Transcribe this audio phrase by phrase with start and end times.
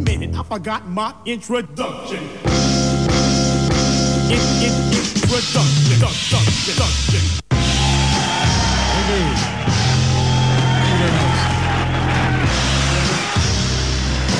[0.00, 2.22] a minute, I forgot my introduction.
[4.30, 7.24] In, in, introduction, introduction, introduction.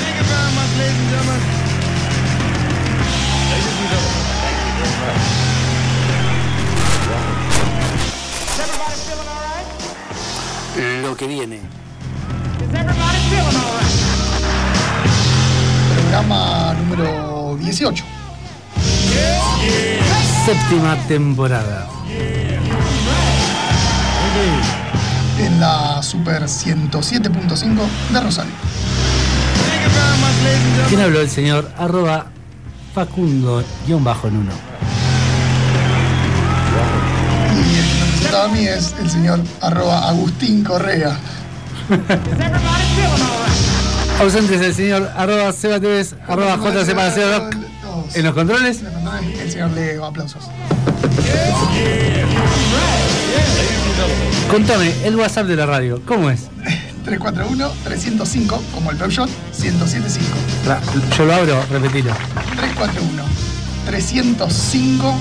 [0.01, 1.41] Thank you very much, ladies and gentlemen.
[3.51, 5.21] Ladies and gentlemen, thank you very much.
[8.49, 9.67] Is everybody feeling all right?
[11.03, 11.59] Lo que viene.
[12.61, 13.90] Is everybody feeling all right?
[16.11, 18.03] Programa número 18.
[20.45, 21.87] Séptima temporada.
[25.39, 28.51] En la Super 107.5 de Rosario.
[30.89, 31.21] ¿Quién habló?
[31.21, 32.25] El señor arroba
[32.93, 34.51] Facundo guion bajo en uno.
[37.55, 41.17] Y el que me presentaba a mí es el señor arroba Agustín Correa.
[44.19, 47.55] Ausentes el señor arroba Seba Tevez, arroba hacer rock.
[48.13, 48.79] En los controles,
[49.43, 50.43] El señor Leo, aplausos.
[54.49, 56.01] contame el WhatsApp de la radio.
[56.05, 56.41] ¿Cómo es?
[57.05, 60.27] 341-305, como el Peugeot, 1075.
[60.67, 60.81] Ra-
[61.17, 62.11] Yo lo abro, repetilo.
[63.87, 65.11] 341-305-1075.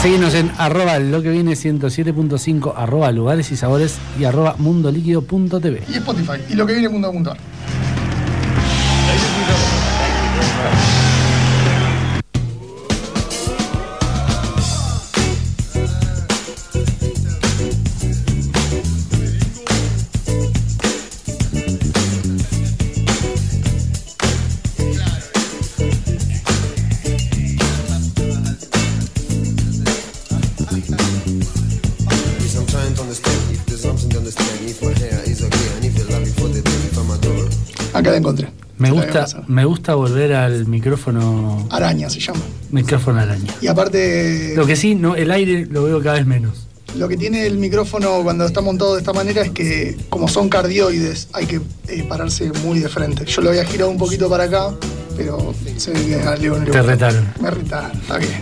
[0.00, 5.82] Seguinos en arroba lo que viene 107.5, arroba lugares y sabores y arroba mundoliquido.tv.
[5.90, 6.40] Y Spotify.
[6.48, 7.36] Y lo que viene mundo.ar.
[38.10, 38.48] Acá la encontré.
[38.78, 42.40] Me gusta, me gusta volver al micrófono, Araña se llama.
[42.70, 43.52] micrófono araña.
[43.60, 46.66] Y aparte, Lo que sí, no, el aire lo veo cada vez menos.
[46.96, 50.48] lo que tiene el micrófono cuando está montado de esta manera es que, como son
[50.48, 53.24] cardioides, hay que eh, pararse muy de frente.
[53.26, 54.70] Yo lo había girado un poquito para acá,
[55.16, 57.28] pero se ve que a Leo no le Te retaron.
[57.40, 58.40] Me retaron, está bien.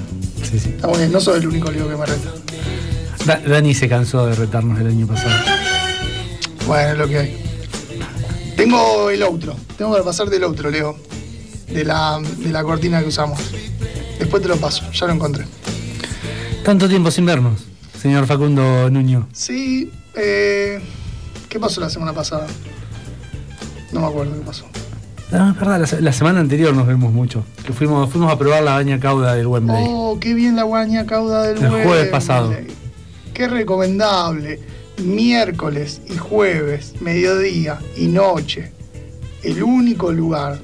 [0.49, 0.69] Sí, sí.
[0.69, 2.31] Está muy bien, no soy el único Leo que me reta.
[3.27, 5.35] Da- Dani se cansó de retarnos el año pasado.
[6.67, 7.43] Bueno, es lo que hay.
[8.59, 9.55] Tengo el outro.
[9.79, 10.97] Tengo que pasar del outro, Leo.
[11.71, 13.39] De la, de la cortina que usamos.
[14.19, 15.45] Después te lo paso, ya lo encontré.
[16.65, 17.61] Tanto tiempo sin vernos,
[18.01, 19.29] señor Facundo Nuño.
[19.33, 20.81] Sí, eh,
[21.49, 22.47] ¿qué pasó la semana pasada?
[23.93, 24.65] No me acuerdo qué pasó.
[25.31, 27.45] No, es verdad, la, se- la semana anterior nos vemos mucho.
[27.65, 29.85] Que fuimos, fuimos a probar la baña cauda del Wembley.
[29.87, 32.11] Oh, qué bien la guaña cauda del El jueves Wembley.
[32.11, 32.55] pasado.
[33.35, 34.59] Qué recomendable.
[34.99, 38.73] Miércoles y jueves, mediodía y noche.
[39.43, 40.59] El único lugar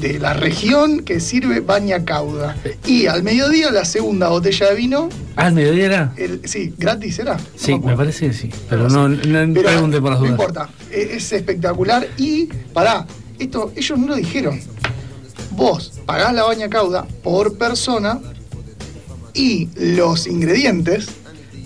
[0.00, 2.56] de la región que sirve baña cauda.
[2.86, 5.08] Y al mediodía la segunda botella de vino.
[5.36, 6.12] Ah, ¿el mediodía era?
[6.16, 7.34] el- sí, gratis era.
[7.36, 8.50] No Sí, me parece que sí.
[8.68, 10.30] Pero no, no Pero pregunte por las no dudas.
[10.40, 13.06] importa, e- es espectacular y pará,
[13.38, 14.58] esto ellos no lo dijeron.
[15.52, 18.20] Vos pagás la baña cauda por persona
[19.34, 21.06] y los ingredientes,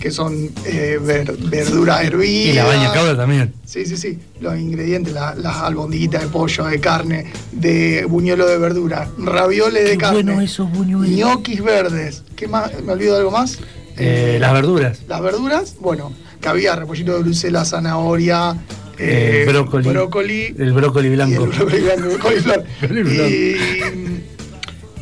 [0.01, 2.51] que son eh, ver- verdura hervida.
[2.51, 3.53] Y la baña cauda también.
[3.65, 4.19] Sí, sí, sí.
[4.41, 9.97] Los ingredientes, la- las albondiguitas de pollo, de carne, de buñuelo de verdura, ravioles de
[9.97, 10.23] carne.
[10.23, 11.15] bueno esos buñuelos.
[11.15, 12.23] ñoquis verdes.
[12.35, 12.71] ¿Qué más?
[12.83, 13.59] ¿Me olvido de algo más?
[13.97, 15.01] Eh, las verduras.
[15.07, 16.11] Las verduras, bueno,
[16.41, 18.57] que había repollito de Bruselas, zanahoria,
[18.97, 19.89] Eh, eh, brócoli.
[19.89, 21.43] brócoli El brócoli y blanco.
[21.43, 22.63] el brócoli blanco, coliflor.
[23.07, 23.55] Y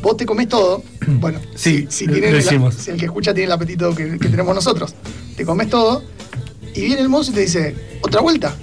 [0.02, 0.82] vos te comés todo.
[1.20, 2.74] Bueno, Sí, si, si tienen el- hicimos.
[2.74, 4.94] si el que escucha tiene el apetito que, que tenemos nosotros,
[5.36, 6.02] te comes todo
[6.74, 8.54] y viene el mozo y te dice, ¿otra vuelta?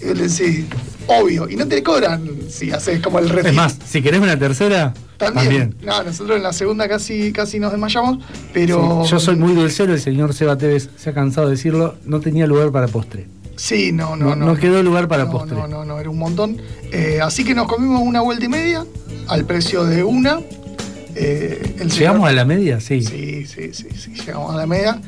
[0.00, 0.64] Y le decís,
[1.06, 3.50] obvio, y no te cobran si haces como el refil.
[3.50, 5.70] Es más, si querés una tercera, También.
[5.70, 5.76] también.
[5.82, 8.18] No, nosotros en la segunda casi, casi nos desmayamos,
[8.52, 9.02] pero.
[9.04, 12.20] Sí, Yo soy muy dulcero, el señor Seba Tevez se ha cansado de decirlo, no
[12.20, 13.26] tenía lugar para postre.
[13.56, 14.46] Sí, no, no, No- no.
[14.46, 15.56] no quedó lugar para No, postre.
[15.56, 16.60] No, no, no, era un montón.
[16.90, 18.84] Eh, así que nos comimos una vuelta y media
[19.28, 20.40] al precio de una.
[21.16, 22.80] Eh, el ¿Llegamos señor- a la media?
[22.80, 23.02] Sí.
[23.02, 25.00] Sí, sí, sí, sí, llegamos a la media.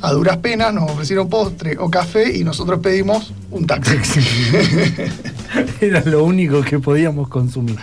[0.00, 3.96] A duras penas nos ofrecieron postre o café y nosotros pedimos un taxi.
[5.80, 7.76] Era lo único que podíamos consumir.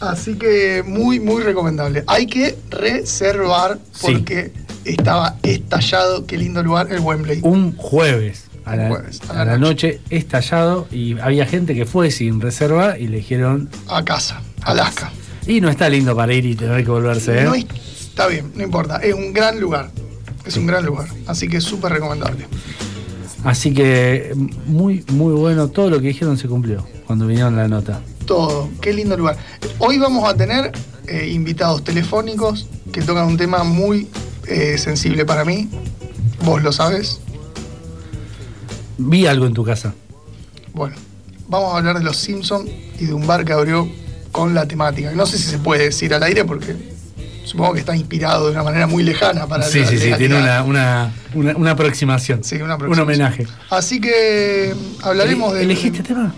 [0.00, 2.04] Así que muy, muy recomendable.
[2.06, 4.00] Hay que reservar Sí.
[4.12, 4.52] porque
[4.84, 7.40] estaba estallado, qué lindo lugar, el Wembley.
[7.42, 11.74] Un jueves a la, Un jueves, a la a la noche estallado y había gente
[11.74, 15.10] que fue sin reserva y le dijeron A casa, Alaska.
[15.46, 17.44] Y no está lindo para ir y tener que volverse, ¿eh?
[17.44, 17.66] No es-
[18.00, 18.96] está bien, no importa.
[18.98, 19.90] Es un gran lugar.
[20.44, 21.08] Es un gran lugar.
[21.26, 22.46] Así que es súper recomendable.
[23.44, 24.32] Así que
[24.66, 25.68] muy, muy bueno.
[25.68, 28.00] Todo lo que dijeron se cumplió cuando vinieron la nota.
[28.26, 29.36] Todo, qué lindo lugar.
[29.78, 30.72] Hoy vamos a tener
[31.06, 34.08] eh, invitados telefónicos que tocan un tema muy
[34.46, 35.68] eh, sensible para mí.
[36.44, 37.20] Vos lo sabes.
[38.96, 39.94] Vi algo en tu casa.
[40.72, 40.96] Bueno,
[41.48, 43.88] vamos a hablar de los Simpsons y de un bar que abrió
[44.34, 45.12] con la temática.
[45.12, 46.74] No sé si se puede decir al aire porque
[47.44, 50.36] supongo que está inspirado de una manera muy lejana para Sí, la sí, sí, tiene
[50.36, 52.42] una, una, una, una aproximación.
[52.42, 53.06] Sí, una Un aproximación.
[53.06, 53.46] homenaje.
[53.70, 55.62] Así que hablaremos de.
[55.62, 56.34] ¿Elegiste tema?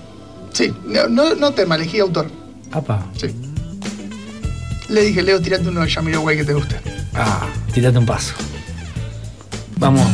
[0.53, 2.31] Sí, no, no, no tema, elegí autor.
[2.71, 3.07] Apa.
[3.19, 3.29] Sí.
[4.91, 6.77] Le dije, Leo, tirate uno de Jamiroquai que te guste.
[7.15, 8.35] Ah, tirate un paso.
[9.79, 10.07] Vamos.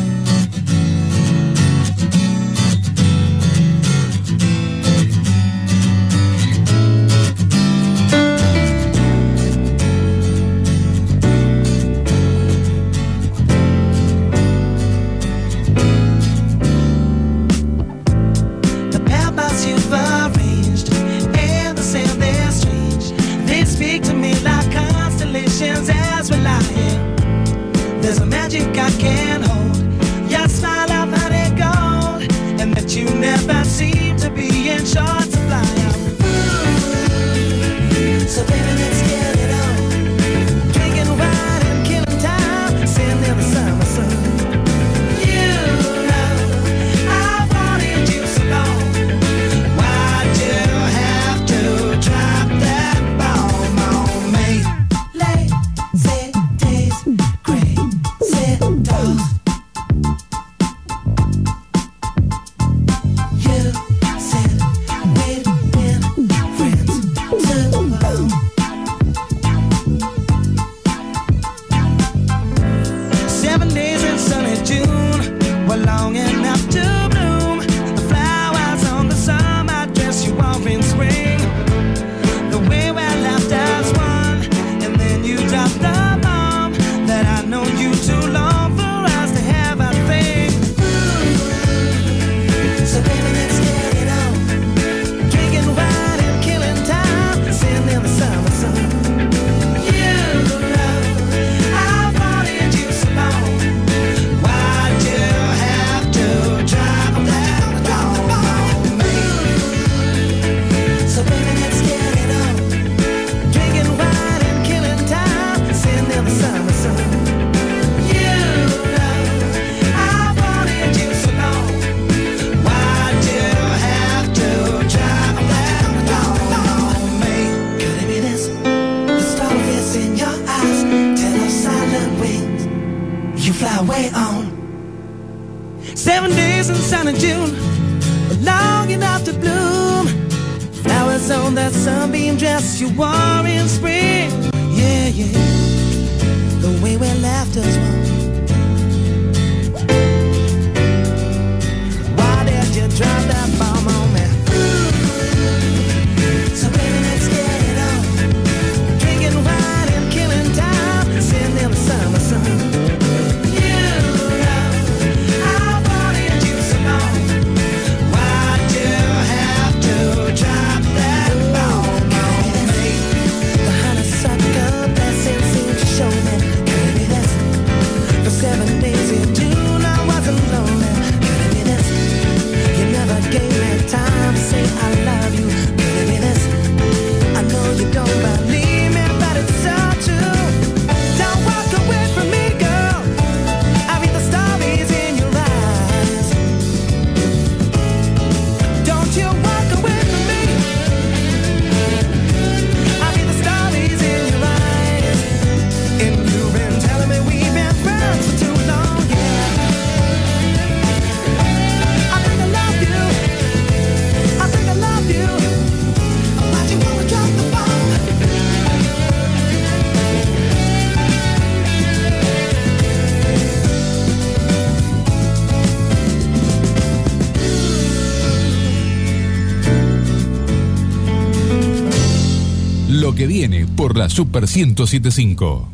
[233.83, 235.73] por la Super 1075.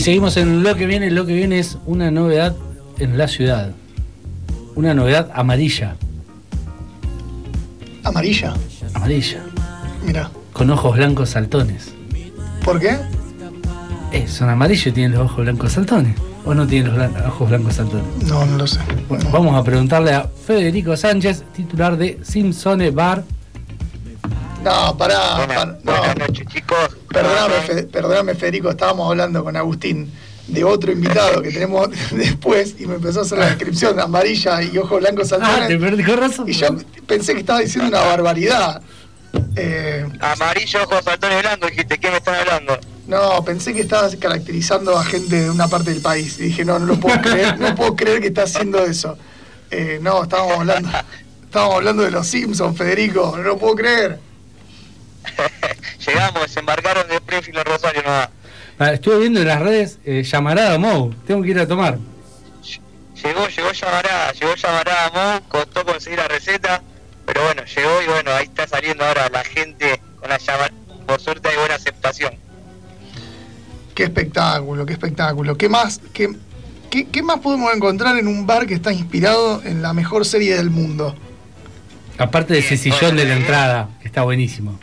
[0.00, 1.10] seguimos en lo que viene.
[1.10, 2.54] Lo que viene es una novedad
[2.98, 3.72] en la ciudad.
[4.74, 5.96] Una novedad amarilla.
[8.02, 8.54] Amarilla.
[8.94, 9.42] Amarilla.
[10.04, 10.30] Mira.
[10.52, 11.92] Con ojos blancos saltones.
[12.64, 12.96] ¿Por qué?
[14.12, 16.16] Eh, son amarillos y tienen los ojos blancos saltones.
[16.44, 18.04] ¿O no tienen los blan- ojos blancos saltones?
[18.26, 18.78] No, no lo sé.
[19.08, 23.24] Bueno, vamos a preguntarle a Federico Sánchez, titular de Simpsone Bar.
[24.62, 25.36] No, pará.
[25.36, 26.26] Buenas, pará, buenas no.
[26.26, 26.96] noches, chicos.
[27.08, 30.10] Perdóname, Fe- perdóname, Federico, estábamos hablando con Agustín
[30.46, 34.76] de otro invitado que tenemos después y me empezó a hacer la descripción amarilla y
[34.78, 35.80] ojos blancos Ah, te saltones.
[35.80, 36.48] perdí con razón.
[36.48, 36.68] y yo
[37.06, 38.82] pensé que estaba diciendo una barbaridad.
[39.56, 42.78] Eh, Amarillo, ojos saltones blancos, dijiste, ¿qué me están hablando?
[43.06, 46.38] no, pensé que estabas caracterizando a gente de una parte del país.
[46.38, 49.18] Y dije, no, no lo puedo creer, no puedo creer que estás haciendo eso.
[49.70, 50.88] Eh, no, estábamos hablando,
[51.44, 54.18] estábamos hablando de los Simpsons, Federico, no lo puedo creer.
[56.06, 58.02] Llegamos, desembarcaron de Springfield a Rosario.
[58.06, 58.30] Ah,
[58.78, 61.14] Estuve viendo en las redes eh, llamarada Mou.
[61.26, 61.98] Tengo que ir a tomar.
[63.22, 66.82] Llegó, llegó llamarada, llegó llamarada Mo, costó conseguir la receta,
[67.24, 70.74] pero bueno, llegó y bueno, ahí está saliendo ahora la gente con la llamarada.
[71.06, 72.34] Por suerte hay buena aceptación.
[73.94, 75.56] Qué espectáculo, qué espectáculo.
[75.56, 76.34] ¿Qué más, qué,
[76.90, 80.56] qué, qué más podemos encontrar en un bar que está inspirado en la mejor serie
[80.56, 81.14] del mundo?
[82.18, 84.78] Aparte de ese sillón de la bueno, entrada, que está buenísimo.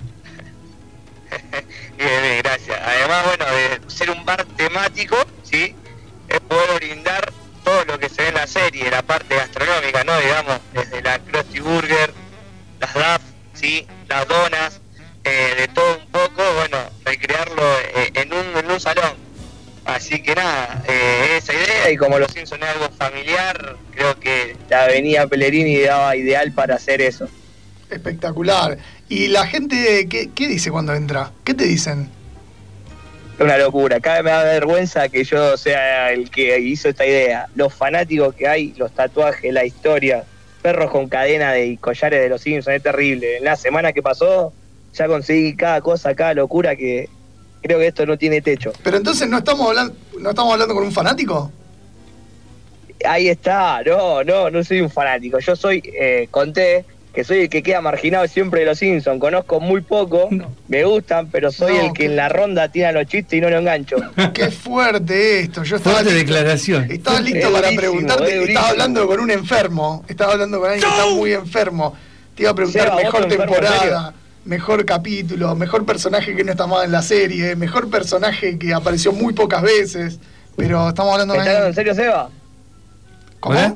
[1.98, 2.80] Bien, bien, gracias.
[2.84, 3.46] Además, bueno,
[4.38, 5.76] temático, ¿sí?
[6.28, 7.32] Es poder brindar
[7.64, 10.18] todo lo que se ve en la serie, la parte gastronómica, ¿no?
[10.20, 12.14] Digamos, desde la Krusty Burger,
[12.80, 13.22] las DAF,
[13.54, 13.86] ¿sí?
[14.08, 14.82] Las donas,
[15.24, 17.64] eh, de todo un poco, bueno, recrearlo
[17.96, 19.14] eh, en, un, salón.
[19.86, 24.56] Así que nada, eh, esa idea y como los Simpsons es algo familiar, creo que
[24.70, 27.28] la avenida Pellegrini daba ideal para hacer eso.
[27.90, 28.78] Espectacular.
[29.10, 31.32] ¿Y la gente qué dice cuando entra?
[31.44, 32.10] ¿Qué te dicen?
[33.42, 34.00] Es una locura.
[34.00, 37.48] Cada vez me da vergüenza que yo sea el que hizo esta idea.
[37.56, 40.26] Los fanáticos que hay, los tatuajes, la historia,
[40.62, 43.38] perros con cadena de y collares de los Simpsons, es terrible.
[43.38, 44.54] En la semana que pasó,
[44.94, 47.10] ya conseguí cada cosa, cada locura que
[47.64, 48.74] creo que esto no tiene techo.
[48.84, 51.52] Pero entonces no estamos hablando, no estamos hablando con un fanático.
[53.04, 55.40] Ahí está, no, no, no soy un fanático.
[55.40, 59.20] Yo soy, eh, conté que soy el que queda marginado siempre de los Simpsons.
[59.20, 60.52] Conozco muy poco, No.
[60.70, 63.50] me gustan, pero soy No, el que en la ronda tira los chistes y no
[63.50, 63.98] lo engancho.
[64.34, 65.64] Qué fuerte esto.
[65.64, 66.90] Yo estaba Fuerte listo, declaración.
[66.92, 68.44] estaba listo Es para durísimo, preguntarte.
[68.44, 68.50] es.
[68.50, 70.06] Estaba hablando con un enfermo.
[70.08, 71.96] Estaba hablando con alguien que está muy enfermo.
[72.36, 74.14] Te iba a preguntar Seba, ¿vos mejor temporada,
[74.46, 79.12] mejor capítulo, mejor personaje que no está más en la serie, mejor personaje que apareció
[79.12, 80.18] muy pocas veces.
[80.56, 82.30] Pero estamos hablando ¿Me de estás hablando en serio, Seba?
[83.42, 83.56] ¿Cómo?
[83.60, 83.76] ¿Hola?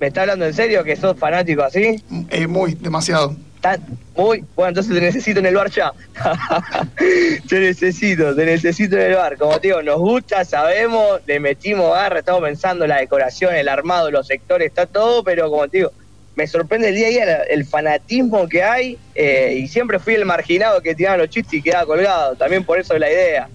[0.00, 2.02] ¿Me estás hablando en serio que sos fanático así?
[2.30, 3.36] Eh, muy, demasiado.
[3.60, 3.82] Tan-
[4.16, 4.44] muy.
[4.54, 5.92] Bueno, entonces te necesito en el bar ya.
[7.48, 9.36] te necesito, te necesito en el bar.
[9.38, 13.68] Como te digo, nos gusta, sabemos, le metimos garra, estamos pensando en la decoración, el
[13.68, 15.92] armado, los sectores, está todo, pero como te digo,
[16.36, 20.24] me sorprende el día a día el fanatismo que hay eh, y siempre fui el
[20.24, 22.34] marginado que tiraba los chistes y quedaba colgado.
[22.34, 23.48] También por eso es la idea.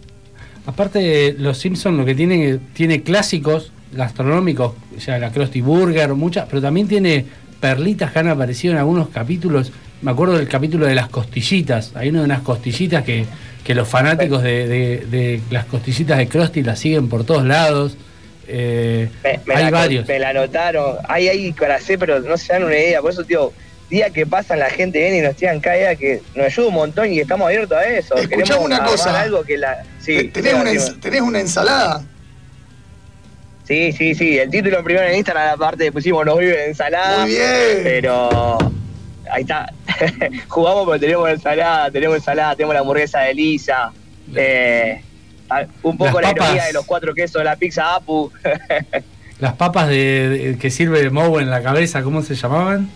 [0.66, 4.74] Aparte, los Simpsons lo que tiene, tiene clásicos gastronómicos,
[5.06, 7.26] ya la Krusty Burger, muchas, pero también tiene
[7.60, 9.72] perlitas que han aparecido en algunos capítulos.
[10.02, 11.92] Me acuerdo del capítulo de las costillitas.
[11.96, 13.26] Hay una de unas costillitas que,
[13.64, 17.98] que los fanáticos de, de- de las costillitas de Krusty las siguen por todos lados.
[18.48, 20.08] Eh, Me, me hay la, varios.
[20.08, 20.96] Me la anotaron.
[21.08, 23.02] Hay ahí para hacer, pero no se dan una idea.
[23.02, 23.52] Por eso, tío,
[23.90, 27.12] día que pasan la gente viene y nos tiran cada que nos ayuda un montón
[27.12, 28.16] y estamos abiertos a eso.
[28.16, 29.20] Escuchame Queremos una cosa.
[29.22, 29.84] Algo que la...
[30.00, 30.58] sí, ¿Tenés, sí,
[30.92, 32.04] una, tenés una ensalada?
[33.70, 34.38] Sí, sí, sí.
[34.38, 37.22] El título primero en Instagram, aparte pusimos nos vive de ensalada.
[37.22, 37.80] Muy bien.
[37.84, 38.58] Pero
[39.32, 39.72] ahí está.
[40.50, 43.92] Jugamos porque tenemos ensalada, tenemos ensalada, tenemos la hamburguesa de Lisa.
[44.36, 45.02] Eh,
[45.84, 46.68] un poco Las la ironía papas.
[46.68, 48.32] de los cuatro quesos de la pizza Apu.
[49.40, 52.90] Las papas de, de- que sirve Moe en la cabeza, ¿cómo se llamaban?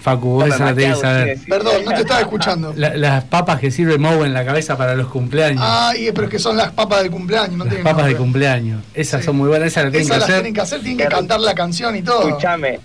[0.00, 1.38] Facu, vos esa la tenés que saber.
[1.48, 2.72] Perdón, no te estaba escuchando.
[2.76, 5.62] La- las papas que sirve Moe en la cabeza para los cumpleaños.
[5.64, 8.16] Ah, y, pero es que son las papas del cumpleaños, no las papas de nombre.
[8.16, 8.82] cumpleaños.
[8.94, 9.26] Esas Sí.
[9.26, 10.36] son muy buenas, esas las tienen Esas que las hacer.
[10.42, 12.26] tienen que hacer, tienen que cantar la canción y todo.
[12.28, 12.80] Escúchame.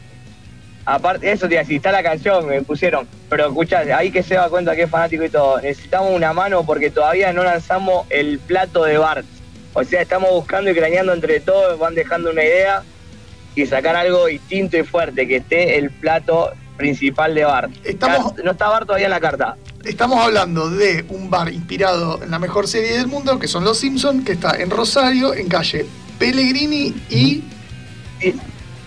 [0.88, 3.08] Aparte, eso te iba a decir, está la canción, me pusieron.
[3.28, 5.60] Pero escuchá, ahí que se da cuenta que es fanático y todo.
[5.60, 9.26] Necesitamos una mano porque todavía no lanzamos el plato de Bart.
[9.74, 12.84] O sea, estamos buscando y craneando entre todos, van dejando una idea
[13.56, 17.72] y sacar algo distinto y fuerte, que esté el plato principal de Bart.
[17.84, 19.58] Estamos- No está Bart todavía en la carta.
[19.84, 23.78] Estamos hablando de un bar inspirado en la mejor serie del mundo, que son Los
[23.80, 25.86] Simpsons, que está en Rosario, en calle
[26.20, 27.44] Pellegrini y...
[28.22, 28.34] Y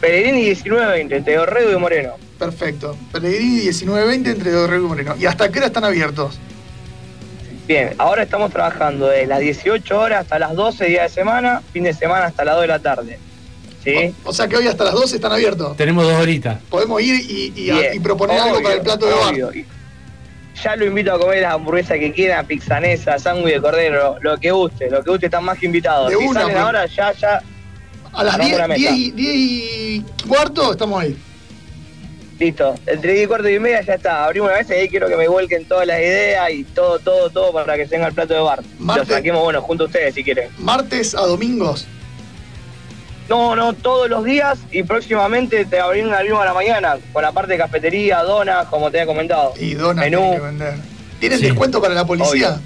[0.01, 2.13] Pellegrini 1920, entre Dorrego y Moreno.
[2.39, 2.97] Perfecto.
[3.13, 5.15] Pellegrini 1920 entre Dorrego y Moreno.
[5.19, 6.39] ¿Y hasta qué hora están abiertos?
[7.67, 11.85] Bien, ahora estamos trabajando de las 18 horas hasta las 12 días de semana, fin
[11.85, 13.19] de semana hasta las 2 de la tarde.
[13.89, 14.15] ¿Sí?
[14.25, 15.77] O sea que hoy hasta las 12 están abiertos.
[15.77, 16.59] Tenemos dos horitas.
[16.69, 19.35] Podemos ir y, y- Bien, y proponer algo para el plato de bar.
[20.65, 24.51] Ya lo invito a comer las hamburguesas que quiera, pizzanesa, sándwich de cordero, lo que
[24.51, 26.11] guste, lo que guste, están más que invitados.
[26.11, 26.65] De si una, salen pues.
[26.67, 27.43] ahora, ya, ya,
[28.13, 28.81] A las Armamos 10, la mesa.
[28.81, 31.17] 10 y, 10 y cuarto estamos ahí.
[32.41, 32.75] listo.
[32.87, 34.25] Entre 10 y cuarto y media ya está.
[34.25, 37.31] Abrimos una mesa y ahí quiero que me vuelquen todas las ideas y todo, todo,
[37.31, 38.61] todo para que tenga el plato de bar.
[38.81, 40.49] Marte- Lo saquemos, bueno, junto a ustedes si quieren.
[40.59, 41.87] Martes a domingos.
[43.29, 47.31] No, no, todos los días y próximamente te abrimos abrimos a la mañana con la
[47.33, 49.53] parte de cafetería, donas, como te había comentado.
[49.61, 50.33] Y donas Menú.
[50.33, 50.75] que vender.
[51.21, 51.45] ¿Tienen Sí.
[51.47, 52.59] descuento para la policía?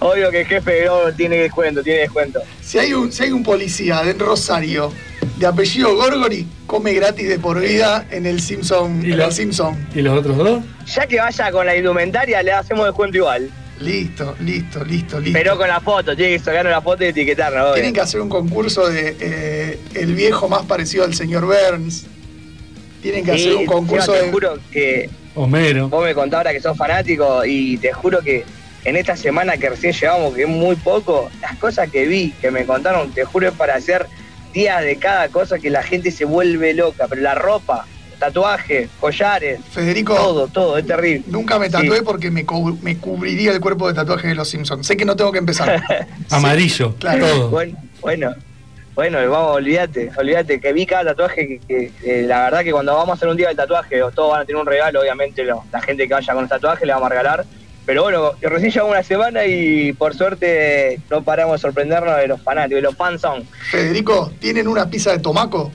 [0.00, 2.40] Obvio que el jefe no tiene descuento, tiene descuento.
[2.62, 4.92] Si hay un, si hay un policía de Rosario
[5.38, 9.04] de apellido Gorgori, come gratis de por vida en el Simpson.
[9.04, 9.88] ¿Y En lo- el Simpson.
[9.94, 10.62] ¿Y los otros dos?
[10.86, 13.50] Ya que vaya con la indumentaria, le hacemos descuento igual.
[13.80, 15.36] Listo, listo, listo, listo.
[15.38, 17.74] Pero con la foto, tiene que sacarnos la foto y etiquetarnos, obvio.
[17.74, 22.06] Tienen que hacer un concurso de eh, el viejo más parecido al señor Burns.
[23.02, 24.30] Tienen que Sí, hacer un concurso te de.
[24.32, 25.88] juro que Homero.
[25.88, 28.44] vos me contás ahora que sos fanático y te juro que
[28.84, 32.50] en esta semana que recién llevamos, que es muy poco, las cosas que vi, que
[32.50, 34.06] me contaron, te juro es para hacer
[34.52, 37.06] días de cada cosa que la gente se vuelve loca.
[37.08, 37.86] Pero la ropa,
[38.26, 41.24] tatuajes, collares, Federico, todo, todo, es terrible.
[41.28, 42.02] nunca me tatué Sí.
[42.04, 44.86] porque me, cu- me cubriría el cuerpo de tatuajes de los Simpsons.
[44.86, 45.82] Sé que no tengo que empezar.
[46.30, 46.94] Amarillo.
[46.98, 47.26] Claro.
[47.26, 47.50] Todo.
[47.50, 48.34] Bueno, bueno,
[48.94, 52.94] bueno, vamos, olvídate, olvídate que vi cada tatuaje que, que, eh, la verdad que cuando
[52.94, 55.64] vamos a hacer un día del tatuaje, todos van a tener un regalo, obviamente lo-
[55.72, 57.44] la gente que vaya con el tatuaje le vamos a regalar.
[57.86, 62.40] Pero bueno, recién llevamos una semana y por suerte no paramos de sorprendernos de los
[62.40, 63.44] fanáticos, de los fans son.
[63.70, 65.70] Federico, ¿tienen una pizza de tomaco?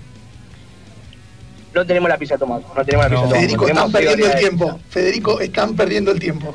[1.74, 3.24] No tenemos la pizza de tomaco, no tenemos la No.
[3.24, 3.66] pizza de tomaco.
[3.66, 4.80] Federico, están perdiendo el tiempo.
[4.90, 6.54] Federico, están perdiendo el tiempo.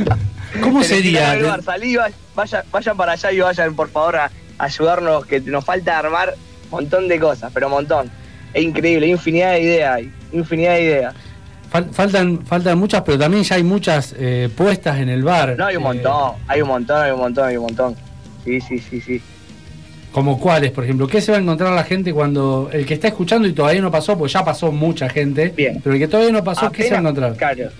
[0.62, 1.36] ¿Cómo sería?
[1.42, 5.64] bar, salí, va- vayan, vayan para allá y vayan por favor a ayudarnos, que nos
[5.64, 8.10] falta armar un montón de cosas, pero un montón.
[8.52, 11.14] Es increíble, hay infinidad de ideas, hay infinidad de ideas.
[11.72, 15.54] Fal- faltan, faltan muchas, pero también ya hay muchas eh, puestas en el bar.
[15.56, 17.96] No, hay un Eh, montón, hay un montón, hay un montón, hay un montón.
[18.44, 19.22] Sí, sí, sí, sí.
[20.12, 21.06] Como cuáles, por ejemplo.
[21.06, 23.90] ¿Qué se va a encontrar la gente cuando el que está escuchando y todavía no
[23.90, 25.52] pasó, pues ya pasó mucha gente.
[25.56, 25.80] Bien.
[25.82, 27.36] Pero el que todavía no pasó, ¿qué se va a encontrar?
[27.36, 27.70] Claro,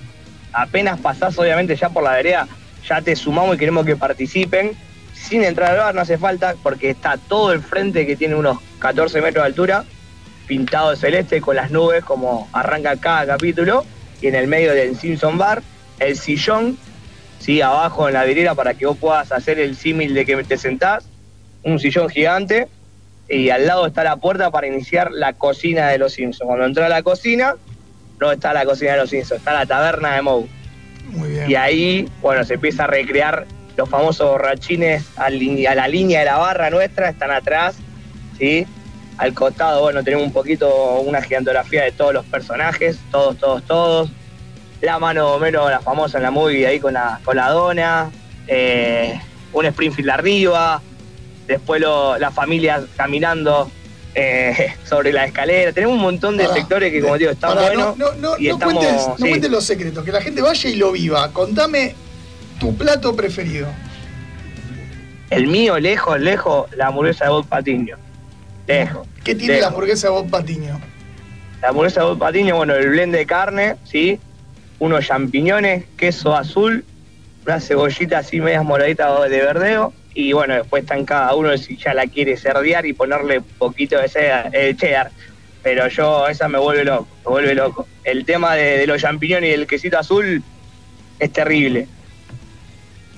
[0.53, 2.47] apenas pasás obviamente ya por la vereda,
[2.89, 4.73] ya te sumamos y queremos que participen.
[5.15, 8.59] Sin entrar al bar no hace falta porque está todo el frente que tiene unos
[8.79, 9.85] 14 metros de altura,
[10.47, 13.85] pintado de celeste con las nubes como arranca cada capítulo.
[14.23, 15.63] Y en el medio del Simpson Bar,
[15.99, 16.79] el sillón,
[17.39, 20.57] sí, abajo en la vidriera para que vos puedas hacer el símil de que te
[20.57, 21.05] sentás,
[21.63, 22.69] un sillón gigante.
[23.29, 26.47] Y al lado está la puerta para iniciar la cocina de los Simpsons.
[26.47, 27.55] Cuando entra a la cocina,
[28.19, 30.47] no está la cocina de los Simpsons, está la taberna de Moe.
[31.11, 31.51] Muy bien.
[31.51, 33.47] Y ahí, bueno, se empieza a recrear
[33.77, 37.77] los famosos borrachines a, la línea de la barra nuestra, están atrás,
[38.39, 38.67] ¿sí?
[39.17, 44.11] Al costado, bueno, tenemos un poquito una gigantografía de todos los personajes, todos, todos, todos.
[44.81, 48.11] La mano Homero, la famosa en la movie, ahí con la, con la dona.
[48.49, 49.21] eh,
[49.53, 50.81] un Springfield arriba.
[51.51, 53.71] Después lo- las familias caminando
[54.15, 55.73] eh, sobre la escalera.
[55.73, 57.97] Tenemos un montón de Pará, sectores que, como digo, están pará, buenos.
[57.99, 60.71] No, no, no, y no estamos, cuentes, no cuentes los secretos, que la gente vaya
[60.71, 61.31] y lo viva.
[61.33, 61.95] Contame
[62.61, 63.69] tu plato preferido.
[65.31, 67.97] El mío, lejos, lejos, la hamburguesa de Bob Patiño.
[68.67, 69.07] Lejos.
[69.25, 69.63] ¿Qué tiene lejos.
[69.63, 70.81] la hamburguesa de Bob Patiño?
[71.63, 74.19] La hamburguesa de Bob Patiño, bueno, el blend de carne, ¿sí?
[74.79, 76.85] Unos champiñones, queso azul,
[77.47, 79.93] una cebollita así medias moraditas de verdeo.
[80.15, 84.09] Y bueno, después están cada uno si ya la quiere cerdear y ponerle poquito de
[84.09, 84.51] cheddar.
[84.53, 85.11] eh, cheddar.
[85.63, 87.87] Pero yo, esa me vuelve loco, me vuelve loco.
[88.03, 90.43] El tema de, de los champiñones y el quesito azul
[91.19, 91.87] es terrible.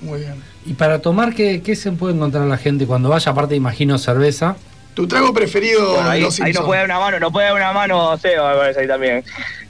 [0.01, 0.35] Muy bien.
[0.65, 3.31] Y para tomar, ¿qué, qué se puede encontrar la gente cuando vaya?
[3.31, 4.55] Aparte, imagino cerveza.
[4.93, 7.55] Tu trago preferido Bueno, ahí, los ahí nos puede dar una mano, nos puede dar
[7.55, 9.23] una mano Seba, me parece ahí también.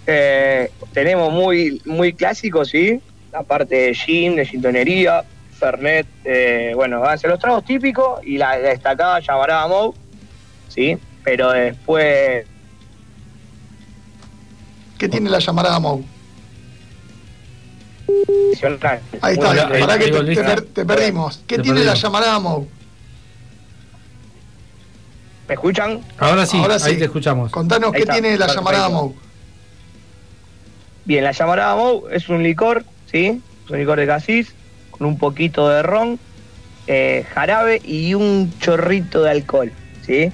[0.06, 3.00] Eh, tenemos muy, muy clásicos, sí,
[3.32, 5.24] la parte de gin, de gintonería,
[5.68, 9.94] fernet, eh, bueno, van a ser los tragos típicos y la, la destacada llamará Moe,
[10.68, 12.46] sí, pero después
[14.98, 16.04] ¿Qué tiene la llamarada Moe?
[18.50, 19.02] adicional.
[19.22, 20.44] Ahí está, ahí- pará que ahí te, volviste.
[20.44, 21.42] te per- te perdimos.
[21.48, 22.68] ¿Qué Te tiene la llamarada Moe?
[25.48, 26.02] ¿Me escuchan?
[26.18, 26.98] Ahora sí, Ahora ahí sí.
[27.00, 27.52] te escuchamos.
[27.52, 28.60] Contanos Ahí qué está, tiene la perfecto.
[28.62, 29.14] llamarada Moe.
[31.06, 33.42] Bien, la llamarada Moe es un licor, ¿sí?
[33.66, 34.54] Es un licor de casis,
[34.98, 36.20] con un poquito de ron,
[36.88, 39.72] eh, jarabe y un chorrito de alcohol,
[40.06, 40.32] ¿sí?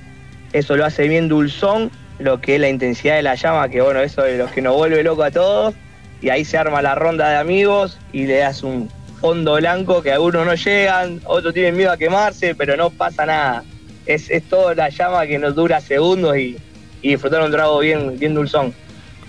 [0.54, 4.00] Eso lo hace bien dulzón, lo que es la intensidad de la llama, que bueno,
[4.02, 5.74] eso es lo que nos vuelve loco a todos.
[6.22, 8.90] y ahí se arma la ronda de amigos y le das un
[9.22, 13.64] fondo blanco que algunos no llegan, otros tienen miedo a quemarse, pero no pasa nada.
[14.06, 16.58] Es, es toda la llama que nos dura segundos y,
[17.02, 18.74] disfrutar un trago bien, bien dulzón.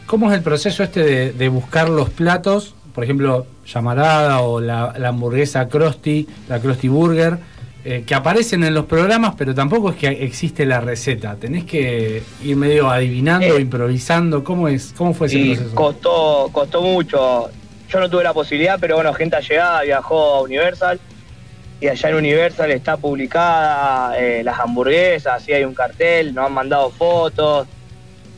[0.07, 2.75] ¿Cómo es el proceso este de buscar los platos?
[3.01, 7.39] Por ejemplo, llamarada o la, la hamburguesa Krusty, la Krusty Burger,
[7.83, 11.35] eh, que aparecen en los programas, pero tampoco es que existe la receta.
[11.37, 13.61] Tenés que ir medio adivinando, Eh.
[13.63, 14.45] improvisando.
[14.45, 14.93] ¿Cómo es?
[14.95, 15.75] ¿Cómo fue ese Y proceso?
[15.75, 17.49] costó, costó mucho.
[17.89, 21.01] Yo no tuve la posibilidad, pero bueno, gente allegada viajó a Universal.
[21.81, 26.53] Y allá en Universal está publicada eh, las hamburguesas, sí hay un cartel, nos han
[26.53, 27.67] mandado fotos.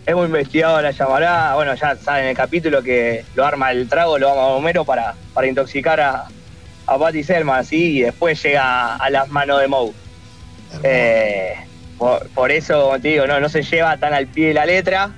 [0.05, 1.55] Hemos investigado la llamarada.
[1.55, 5.15] Bueno, ya saben el capítulo que lo arma el trago, lo vamos a Homero para,
[5.33, 6.25] para intoxicar a,
[6.87, 9.93] a Patty Selma, así, y después llega a las manos de Moe.
[10.83, 11.55] Eh,
[11.99, 14.67] por, por eso, como te digo, no, no se lleva tan al pie de la
[14.67, 15.13] letra,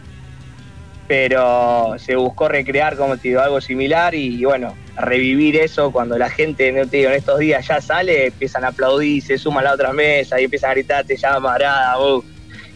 [1.09, 6.29] pero se buscó recrear, como te digo, algo similar y, bueno, revivir eso cuando la
[6.29, 9.69] gente, no te digo, en estos días ya sale, empiezan a aplaudir, se suman a
[9.69, 12.23] la otra mesa y empiezan a gritar, te llama marada, uh.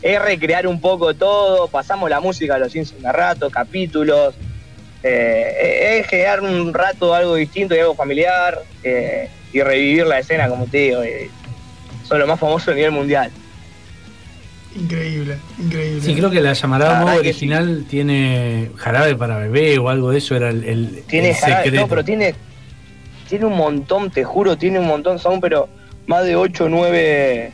[0.02, 4.34] Es recrear un poco todo, pasamos la música de los Simpsons de rato, capítulos,
[5.02, 10.48] eh, es generar un rato algo distinto y algo familiar eh, y revivir la escena,
[10.48, 11.02] como te digo.
[11.02, 11.30] eh,
[12.04, 13.30] son los más famosos a nivel mundial.
[14.74, 16.00] Increíble, increíble.
[16.00, 20.18] Sí, creo que la La llamarada que original tiene jarabe para bebé o algo de
[20.18, 21.82] eso, era el, el- Tiene el jarabe, secreto.
[21.82, 22.34] no, pero tiene,
[23.28, 25.68] tiene un montón, te juro, tiene un montón, son pero
[26.06, 27.52] más de 8 o 9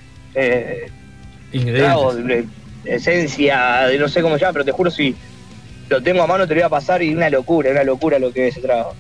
[1.60, 2.46] de
[2.84, 5.14] esencia, de no sé cómo se llama, pero te juro si
[5.88, 8.32] lo tengo a mano te lo voy a pasar y una locura, una locura lo
[8.32, 8.94] que es ese trago.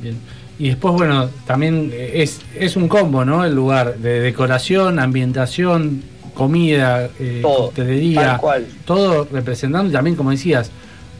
[0.00, 0.18] Bien.
[0.58, 3.44] Y después, bueno, también es, es un combo, ¿no?
[3.44, 6.02] El lugar de decoración, ambientación,
[6.34, 8.66] comida, eh, Todo, tal cual.
[8.86, 10.70] todo representando también, como decías,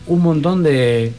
[0.07, 1.13] un montón de,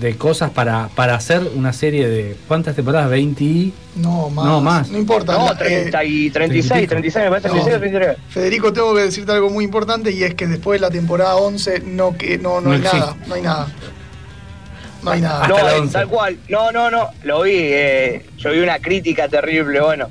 [0.00, 2.36] de cosas para, para hacer una serie de.
[2.48, 3.10] ¿Cuántas temporadas?
[3.10, 3.72] ¿20 y.?
[3.96, 4.44] No, más.
[4.44, 4.88] No, más.
[4.90, 5.32] No importa.
[5.34, 7.54] No, la- eh, 30 y 36, 30 y 36, me parece, No.
[7.54, 8.16] 36 o 33.
[8.30, 11.80] Federico, tengo que decirte algo muy importante y es que después de la temporada 11
[11.86, 12.98] no, que, no, no, No hay existe.
[12.98, 13.16] nada.
[13.26, 13.68] No hay nada.
[15.02, 15.42] No hay nada.
[15.42, 15.92] Hasta no, la 11.
[15.92, 16.38] tal cual.
[16.48, 17.08] No, no, no.
[17.24, 17.52] Lo vi.
[17.56, 19.80] eh, yo vi una crítica terrible.
[19.80, 20.08] Bueno.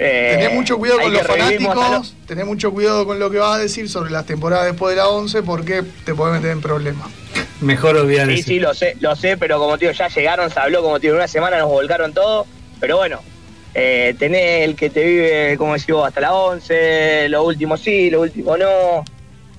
[0.00, 3.56] Eh, Tenés mucho cuidado con los hasta fanáticos, tenés mucho cuidado con lo que vas
[3.56, 7.08] a decir sobre las temporadas después de la 11 porque te podés meter en problemas.
[7.60, 8.48] Mejor olvidar Sí, eso.
[8.48, 11.16] sí, lo sé, lo sé, pero como tío, ya llegaron, se habló como tío, en
[11.16, 12.46] una semana nos volcaron todo.
[12.80, 13.20] Pero bueno,
[13.74, 18.10] eh, tenés el que te vive, como decís vos, hasta la 11, lo último sí,
[18.10, 19.04] lo último no.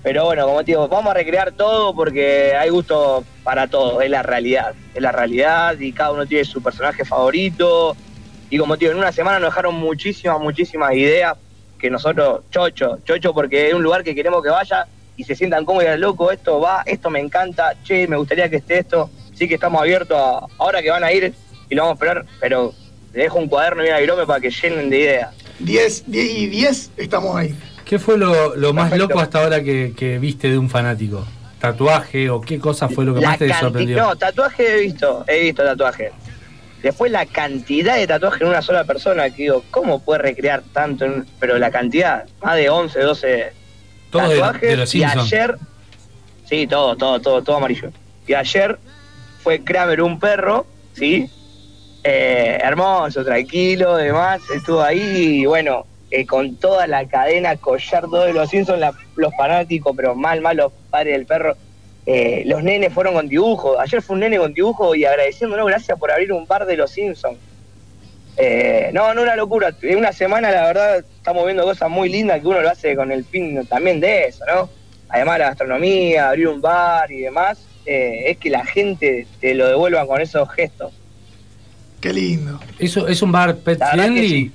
[0.01, 4.23] Pero bueno, como digo, vamos a recrear todo porque hay gusto para todo, es la
[4.23, 4.73] realidad.
[4.95, 7.97] Es la realidad y cada uno tiene su personaje favorito.
[8.49, 11.35] Y como digo, en una semana nos dejaron muchísimas, muchísimas ideas
[11.77, 14.87] que nosotros, chocho, chocho porque es un lugar que queremos que vaya
[15.19, 18.79] y se sientan cómodos loco, esto va, esto me encanta, che, me gustaría que esté
[18.79, 19.09] esto.
[19.33, 21.33] Sí que estamos abiertos a, ahora que van a ir
[21.69, 22.73] y lo vamos a esperar, pero
[23.13, 25.35] le dejo un cuaderno y una virome para que llenen de ideas.
[25.59, 27.53] 10, 10 y 10 estamos ahí.
[27.83, 31.25] ¿Qué fue lo, lo más loco hasta ahora que, que viste de un fanático?
[31.59, 33.97] ¿Tatuaje o qué cosa fue lo que La más te canti- sorprendió?
[33.97, 36.11] No, tatuaje he visto, he visto tatuaje.
[36.81, 41.03] Después la cantidad de tatuajes en una sola persona, que digo, ¿cómo puede recrear tanto?
[41.03, 43.53] en- pero la cantidad, más de 11, 12
[44.11, 44.69] Todo de, tatuajes.
[44.69, 45.55] de los y ayer,
[46.47, 47.91] sí, todo, todo, todo, todo amarillo.
[48.27, 48.77] Y ayer
[49.43, 51.29] fue Kramer un perro, ¿sí?
[52.03, 58.23] Eh, hermoso, tranquilo, demás, estuvo ahí y bueno, eh, con toda la cadena, collar todo
[58.25, 61.55] de los Simpsons, la- los fanáticos, pero mal, mal los padres del perro.
[62.05, 63.79] Eh, los nenes fueron con dibujo.
[63.79, 66.89] Ayer fue un nene con dibujo y agradeciéndonos gracias por abrir un bar de los
[66.91, 67.37] Simpsons.
[68.41, 69.75] Eh, no, no, una locura.
[69.81, 73.11] En una semana, la verdad, estamos viendo cosas muy lindas que uno lo hace con
[73.11, 74.69] el fin también de eso, ¿no?
[75.09, 79.53] Además de la gastronomía, abrir un bar y demás, eh, es que la gente te
[79.53, 80.93] lo devuelva con esos gestos.
[81.99, 82.61] Qué lindo.
[82.79, 84.29] ¿Eso es un bar pet friendly?
[84.29, 84.51] sí.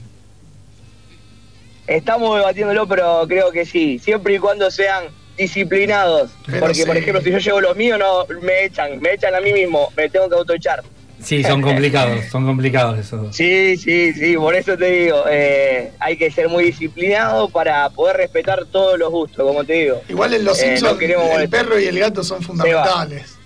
[1.86, 5.04] Estamos debatiéndolo, pero creo que sí, siempre y cuando sean
[5.36, 6.30] disciplinados.
[6.46, 9.40] Pero Porque, por ejemplo, si yo llevo los míos, no me echan, me echan a
[9.42, 10.82] mí mismo, me tengo que autoechar.
[11.24, 13.34] Sí, son complicados, son complicados esos.
[13.34, 18.18] Sí, sí, sí, por eso te digo, eh, hay que ser muy disciplinado para poder
[18.18, 20.02] respetar todos los gustos, como te digo.
[20.08, 23.36] Igual en los Eh, Simpsons no queremos el perro y el gato son fundamentales.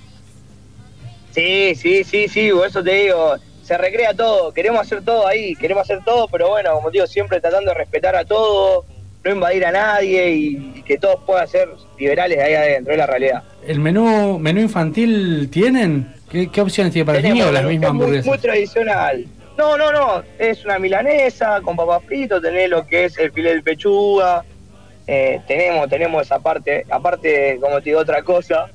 [1.30, 5.54] Sí, sí, sí, sí, por eso te digo, se recrea todo, queremos hacer todo ahí,
[5.54, 8.84] queremos hacer todo, pero bueno, como te digo, siempre tratando de respetar a todos,
[9.24, 13.06] no invadir a nadie y, y que todos puedan ser liberales ahí adentro, es la
[13.06, 13.42] realidad.
[13.66, 16.14] ¿El menú menú infantil tienen?
[16.30, 18.26] ¿Qué, qué opciones tiene para el niño o las mismas muy, hamburguesas?
[18.26, 19.26] muy tradicional.
[19.56, 23.56] No, no, no, es una milanesa con papas fritas, tenés lo que es el filet
[23.56, 24.44] de pechuga,
[25.04, 28.66] eh, tenemos, tenemos esa parte, aparte, como te digo, otra cosa,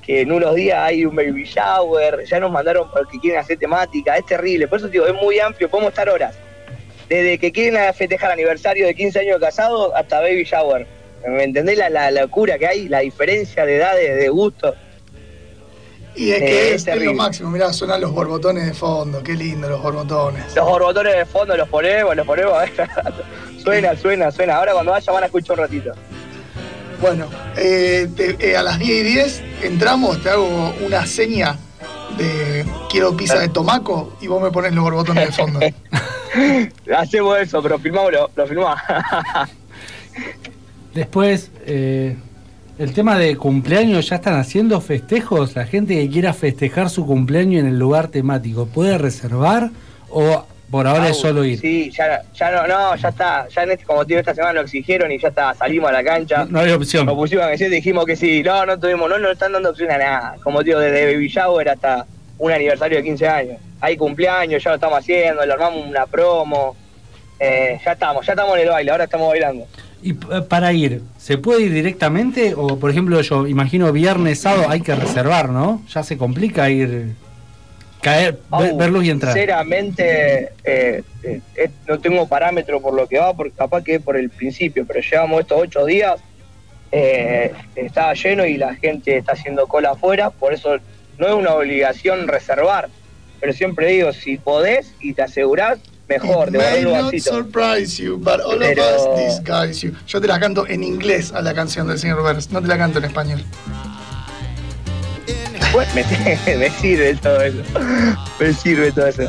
[0.00, 4.16] que en unos días hay un baby shower, ya nos mandaron porque quieren hacer temática,
[4.16, 6.38] es terrible, por eso digo, es muy amplio, podemos estar horas.
[7.08, 10.86] Desde que quieren festejar aniversario de 15 años de casado hasta baby shower.
[11.26, 12.88] ¿Me entendés la, la locura que hay?
[12.88, 14.74] La diferencia de edades, de gusto.
[16.16, 19.22] Y es Eh, que es es, es lo máximo, mirá, suenan los borbotones de fondo,
[19.22, 20.44] qué lindo los borbotones.
[20.54, 22.52] Los borbotones de fondo los ponemos, los ponemos.
[23.62, 24.56] suena, suena, suena.
[24.56, 25.92] Ahora cuando vaya van a escuchar un ratito.
[27.00, 31.58] Bueno, eh, te- eh, a las 10 y 10 entramos, te hago una seña
[32.16, 35.60] de quiero pizza de tomaco y vos me pones los borbotones de fondo.
[36.96, 38.78] Hacemos eso, pero filmámoslo, lo filmamos.
[40.94, 42.16] Después, eh,
[42.78, 45.54] el tema de cumpleaños, ¿ya están haciendo festejos?
[45.56, 49.70] La gente que quiera festejar su cumpleaños en el lugar temático, ¿puede reservar
[50.08, 50.44] o
[50.74, 51.60] por ahora es solo ir?
[51.60, 53.46] Sí, ya, ya no, no, ya está.
[53.48, 55.54] Ya en este, como te digo, esta semana lo exigieron y ya está.
[55.54, 56.38] Salimos a la cancha.
[56.46, 57.06] No, no hay opción.
[57.06, 58.42] Nos pusimos a decir, dijimos que sí.
[58.42, 60.34] No, no tuvimos, no nos están dando opción a nada.
[60.42, 62.04] Como te digo, desde Baby Shower hasta
[62.38, 63.56] un aniversario de 15 años.
[63.80, 66.74] Hay cumpleaños, ya lo estamos haciendo, le armamos una promo.
[67.38, 69.66] Eh, ya estamos, ya estamos en el baile, ahora estamos bailando.
[70.02, 72.52] Y p- para ir, ¿se puede ir directamente?
[72.56, 75.82] O, por ejemplo, yo imagino viernes, sábado, hay que reservar, ¿no?
[75.88, 77.14] Ya se complica ir,
[78.04, 79.32] caer, ver, Au, verlos y entrar.
[79.32, 84.16] Sinceramente, eh, eh, no tengo parámetro por lo que va, porque capaz que es por
[84.16, 86.20] el principio, pero llevamos estos ocho días,
[86.92, 90.76] eh, estaba lleno y la gente está haciendo cola afuera, por eso
[91.18, 92.88] no es una obligación reservar,
[93.40, 97.30] pero siempre digo, si podés y te asegurás, mejor, It te may not vasito.
[97.34, 99.92] surprise you, but all Pero- of us disguise you.
[100.06, 102.76] Yo te la canto en inglés a la canción del señor Vers, no te la
[102.76, 103.42] canto en español.
[105.74, 107.62] Bueno, me, me sirve todo eso,
[108.40, 109.22] me sirve todo eso.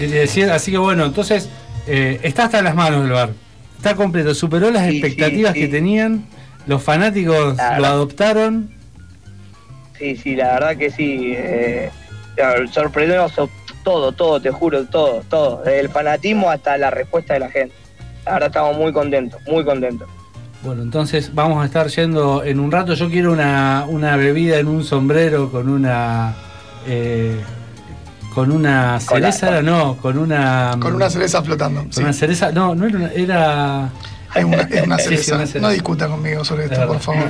[0.00, 1.48] Decir, así que bueno, entonces
[1.86, 3.30] eh, está hasta las manos del bar.
[3.76, 6.24] Está completo, superó las Sí, expectativas sí, que tenían,
[6.66, 8.70] los fanáticos lo adoptaron.
[9.98, 11.34] Sí, sí, la verdad que sí.
[11.36, 11.90] Eh,
[13.84, 15.62] todo, todo, te juro, todo, todo.
[15.64, 17.74] Desde el fanatismo hasta la respuesta de la gente.
[18.24, 20.08] La verdad estamos muy contentos, muy contentos.
[20.62, 22.92] Bueno, entonces vamos a estar yendo en un rato.
[22.94, 26.34] Yo quiero una, una bebida en un sombrero con una.
[26.86, 27.40] eh,
[28.34, 30.76] con una Con la- cereza, era no, con una.
[30.78, 31.82] Con una cereza flotando.
[31.84, 32.00] Con sí.
[32.02, 33.88] una cereza, no, no era una, era.
[34.34, 35.34] Es una, es una Sí, sí, cereza.
[35.36, 35.66] una cereza.
[35.66, 37.24] No discuta conmigo sobre esto, por favor.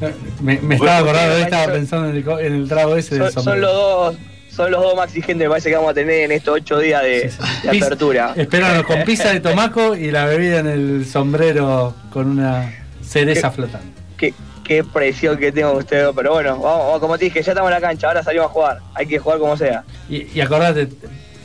[0.42, 3.32] Me, me estaba acordando, estaba pensando en el, co- en el trago ese del Son,
[3.34, 3.66] son sombrero.
[3.68, 4.16] los dos,
[4.54, 7.02] son los dos más exigentes que parece que vamos a tener en estos ocho días
[7.02, 7.66] de, Sí, sí.
[7.66, 8.32] de Pizza- apertura.
[8.36, 13.54] Espéranos con pizza de tomaco y la bebida en el sombrero con una cereza ¿Qué?
[13.56, 13.86] flotando.
[14.16, 14.34] Qué,
[14.64, 17.80] qué presión que tengo ustedes, pero bueno, vamos, como te dije, ya estamos en la
[17.80, 18.78] cancha, ahora salimos a jugar.
[18.94, 19.84] Hay que jugar como sea.
[20.08, 20.88] Y, y acordate,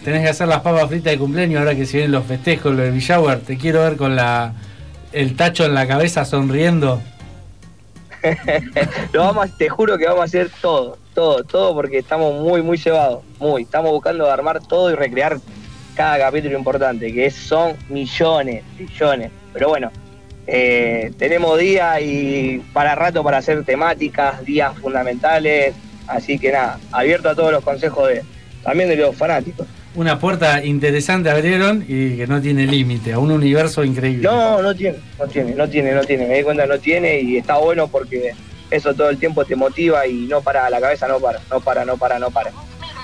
[0.03, 2.93] tenés que hacer las papas fritas de cumpleaños ahora que se vienen los festejos, los
[2.93, 3.39] de Shower.
[3.39, 4.53] Te quiero ver con la
[5.13, 7.01] el tacho en la cabeza sonriendo.
[9.13, 12.77] Lo vamos, te juro que vamos a hacer todo, todo, todo porque estamos muy, muy
[12.77, 13.63] cebados, muy.
[13.63, 15.38] Estamos buscando armar todo y recrear
[15.95, 19.32] cada capítulo importante, que son millones, millones.
[19.53, 19.91] Pero bueno,
[20.45, 25.75] eh, tenemos días y para rato para hacer temáticas, días fundamentales.
[26.08, 28.23] Así que nada, abierto a todos los consejos de
[28.63, 29.67] también de los fanáticos.
[29.97, 34.21] Una puerta interesante abrieron y que no tiene límite, a un universo increíble.
[34.21, 36.27] No, no tiene, no tiene, no tiene, no tiene.
[36.27, 38.31] Me di cuenta, no tiene y está bueno porque
[38.69, 41.83] eso todo el tiempo te motiva y no para, la cabeza no para, no para,
[41.83, 42.51] no para, no para.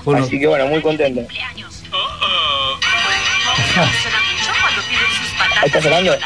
[0.04, 1.20] Bueno, Así que bueno, muy contento.
[5.60, 6.16] Ahí está sonando.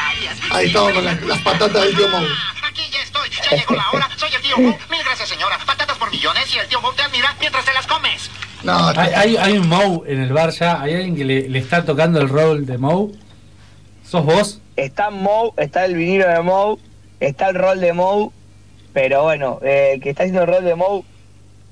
[0.51, 2.23] Ahí estamos con las, las patatas del tío Mau.
[2.67, 4.07] Aquí ya estoy, ya llegó la hora.
[4.17, 4.77] Soy el tío Mo.
[4.91, 5.57] Mil gracias, señora.
[5.65, 8.29] Patatas por millones y el tío Mo te admira mientras te las comes.
[8.63, 11.59] No, hay, hay, hay un Mou en el bar ya, hay alguien que le, le
[11.59, 13.11] está tocando el rol de Mou.
[14.03, 14.61] ¿Sos vos?
[14.75, 16.77] Está Moe, está el vinilo de Moe,
[17.19, 18.29] está el rol de Moe,
[18.91, 21.03] pero bueno, eh, el que está haciendo el rol de Moe,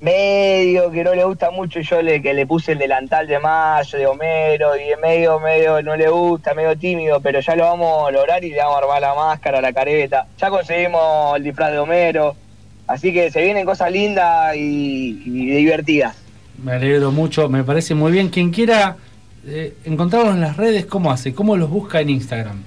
[0.00, 3.98] medio que no le gusta mucho, yo le que le puse el delantal de Mayo,
[3.98, 8.08] de Homero, y en medio, medio no le gusta, medio tímido, pero ya lo vamos
[8.08, 10.26] a lograr y le vamos a armar la máscara, la careta.
[10.38, 12.36] Ya conseguimos el disfraz de Homero,
[12.86, 16.16] así que se vienen cosas lindas y, y divertidas.
[16.62, 18.28] Me alegro mucho, me parece muy bien.
[18.28, 18.96] Quien quiera
[19.46, 21.32] eh, encontrarlos en las redes, ¿cómo hace?
[21.32, 22.62] ¿Cómo los busca en Instagram?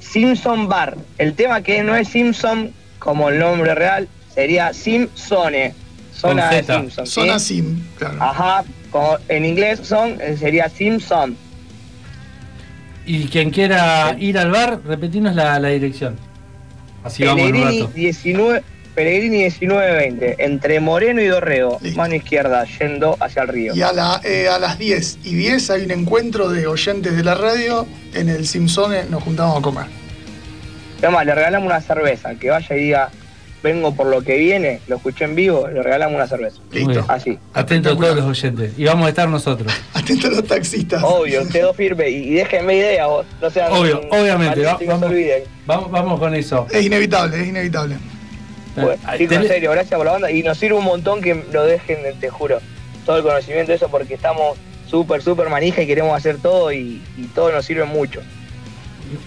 [0.00, 0.96] Simpson Bar.
[1.18, 5.74] El tema que no es Simpson como el nombre real, sería Simpsone.
[6.14, 6.62] Zona de.
[6.62, 7.06] Simpson.
[7.06, 7.12] ¿sí?
[7.12, 8.22] Zona Sim, claro.
[8.22, 11.36] Ajá, como en inglés son, eh, sería Simpson.
[13.04, 16.16] Y quien quiera ir al bar, repetirnos la, la dirección.
[17.02, 17.92] Así vamos en un rato.
[17.94, 18.62] 19,
[18.94, 21.96] Pellegrini 1920, entre Moreno y Dorrego, Listo.
[21.98, 23.74] mano izquierda, yendo hacia el río.
[23.74, 27.24] Y a, la, eh, a las 10 y 10 hay un encuentro de oyentes de
[27.24, 27.86] la radio.
[28.14, 29.86] En el Simpsone nos juntamos a comer.
[30.98, 33.10] Además, le regalamos una cerveza, que vaya y diga,
[33.62, 36.58] vengo por lo que viene, lo escuché en vivo, le regalamos una cerveza.
[36.70, 36.90] Bien.
[37.08, 37.38] Así.
[37.54, 38.72] Atento a todos los oyentes.
[38.76, 39.72] Y vamos a estar nosotros.
[39.94, 41.02] Atento a los taxistas.
[41.02, 43.26] Obvio, quedó firme y, y déjenme idea vos.
[43.40, 44.62] No sean Obvio, obviamente.
[44.62, 44.78] va-
[45.66, 46.66] vamos, vamos con eso.
[46.70, 47.96] Es inevitable, es inevitable.
[48.74, 51.64] Bueno, chicos, en serio, gracias por la banda y nos sirve un montón que lo
[51.64, 52.58] dejen, te juro,
[53.04, 54.56] todo el conocimiento de eso porque estamos
[54.88, 58.20] súper, súper manija y queremos hacer todo y, y todo nos sirve mucho.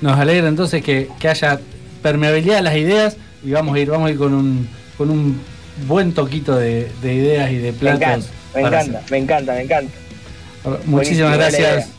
[0.01, 1.59] Nos alegra entonces que, que haya
[2.01, 5.39] permeabilidad a las ideas y vamos a ir, vamos a ir con un, con un
[5.87, 8.01] buen toquito de, de ideas y de Me platos.
[8.01, 9.93] encanta, me encanta, me encanta, me encanta.
[10.85, 11.89] Muchísimas gracias.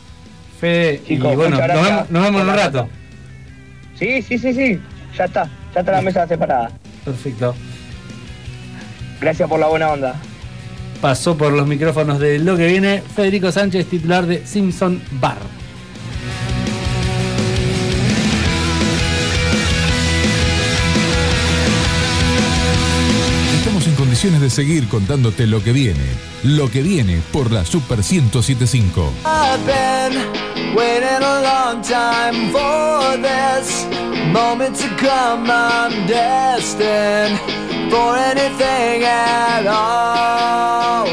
[0.60, 1.02] Fede.
[1.06, 2.88] Chicos, y bueno, nos vemos, nos vemos en un rato.
[3.98, 4.80] Sí, sí, sí, sí,
[5.16, 6.70] ya está, ya está la mesa separada.
[7.06, 7.54] Perfecto.
[9.20, 10.20] Gracias por la buena onda.
[11.00, 15.38] Pasó por los micrófonos de lo que viene Federico Sánchez, titular de Simpson Bar.
[24.26, 26.02] Condiciones de seguir contándote lo que viene.
[26.42, 29.12] Lo que viene por la Super 1075.
[29.24, 30.16] I've been
[30.74, 33.86] waiting a long time for this
[34.32, 35.48] moment to come.
[35.48, 37.38] I'm destined
[37.88, 41.06] for anything at all.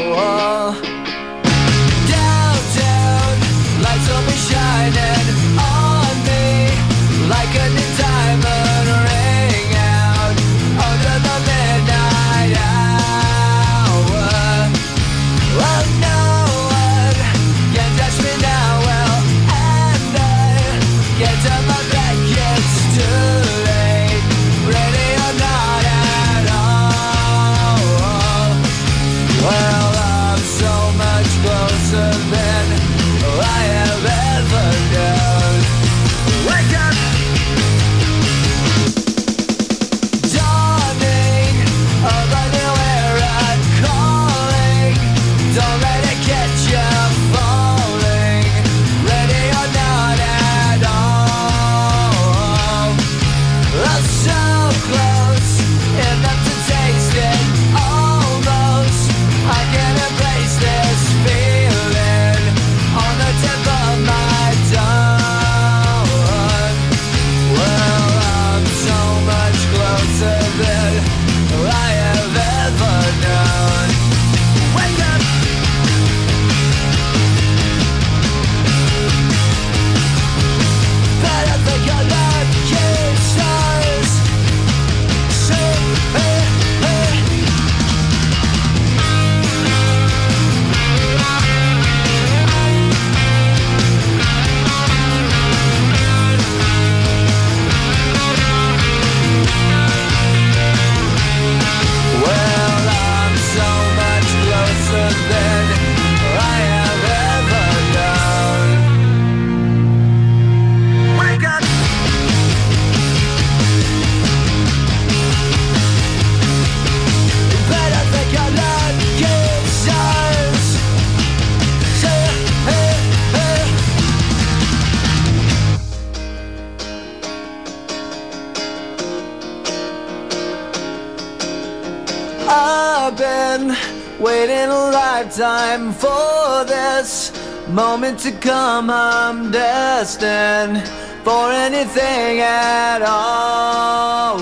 [137.74, 138.88] Moment to come.
[138.88, 140.86] I'm destined
[141.24, 144.38] for anything at all.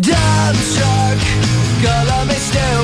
[0.00, 1.20] Dumb shark,
[1.82, 2.83] color me stupid.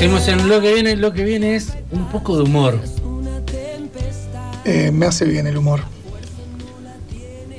[0.00, 2.78] En lo que viene, lo que viene es un poco de humor.
[4.64, 5.80] Eh, me hace bien el humor.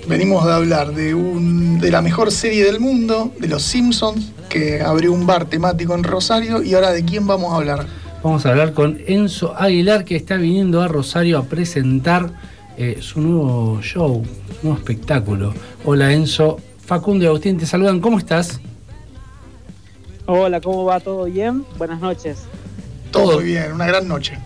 [0.08, 4.82] Venimos de hablar de, un, de la mejor serie del mundo, de Los Simpsons, que
[4.82, 7.86] abrió un bar temático en Rosario, y ahora de quién vamos a hablar.
[8.24, 12.32] Vamos a hablar con Enzo Aguilar que está viniendo a Rosario a presentar
[12.78, 14.24] eh, su nuevo show,
[14.64, 15.54] nuevo espectáculo.
[15.84, 18.62] Hola Enzo, Facundo y Agustín te saludan, ¿cómo estás?
[20.32, 21.00] Hola, ¿cómo va?
[21.00, 21.66] ¿Todo bien?
[21.80, 22.44] Buenas noches.
[23.10, 24.38] Todo bien, una gran noche.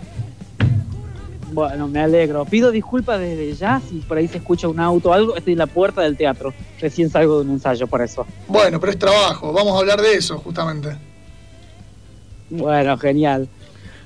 [1.52, 2.46] Bueno, me alegro.
[2.46, 5.36] Pido disculpas desde ya si por ahí se escucha un auto o algo.
[5.36, 6.54] Estoy en la puerta del teatro.
[6.80, 8.26] Recién salgo de un ensayo por eso.
[8.48, 10.96] Bueno, pero es trabajo, vamos a hablar de eso justamente.
[12.48, 13.46] Bueno, genial.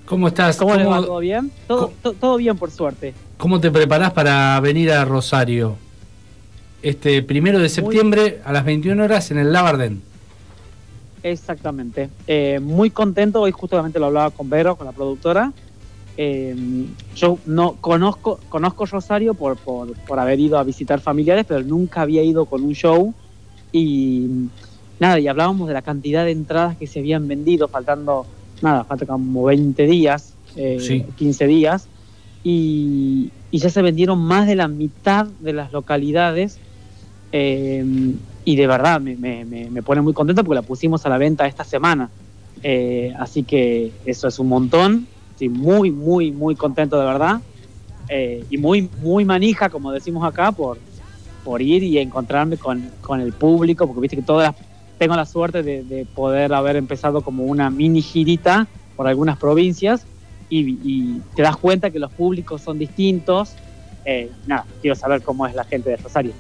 [0.05, 0.57] ¿Cómo estás?
[0.57, 0.97] ¿Cómo, le va?
[0.97, 1.53] ¿Cómo- ¿Todo bien?
[1.69, 3.15] Todo, to- todo bien, por suerte.
[3.37, 5.77] ¿Cómo te preparás para venir a Rosario?
[6.83, 10.03] Este primero de septiembre a las 21 horas en el Labardén.
[11.23, 12.09] Exactamente.
[12.27, 13.41] Eh, muy contento.
[13.41, 15.53] Hoy justamente lo hablaba con Vero, con la productora.
[16.17, 16.57] Eh,
[17.15, 22.03] yo no conozco, conozco Rosario por, por, por haber ido a visitar familiares, pero nunca
[22.03, 23.15] había ido con un show.
[23.73, 24.27] Y
[24.99, 28.27] nada, y hablábamos de la cantidad de entradas que se habían vendido, faltando,
[28.63, 31.05] nada, falta como 20 días, eh, Sí.
[31.17, 31.87] 15 días.
[32.43, 36.59] Y, y ya se vendieron más de la mitad de las localidades.
[38.49, 41.47] Y de verdad me- me- me pone muy contento porque la pusimos a la venta
[41.47, 42.11] esta semana.
[42.63, 45.07] Eh, así que eso es un montón.
[45.33, 47.43] Estoy muy, muy, muy contento de verdad.
[48.09, 50.81] Eh, y muy, muy manija, como decimos acá, por,
[51.43, 54.55] por ir y encontrarme con, con el público, porque viste que todas
[54.97, 60.09] tengo la suerte de, de poder haber empezado como una mini girita por algunas provincias
[60.49, 63.57] y, y te das cuenta que los públicos son distintos.
[64.05, 66.35] Eh, nada, quiero saber cómo es la gente de Rosario.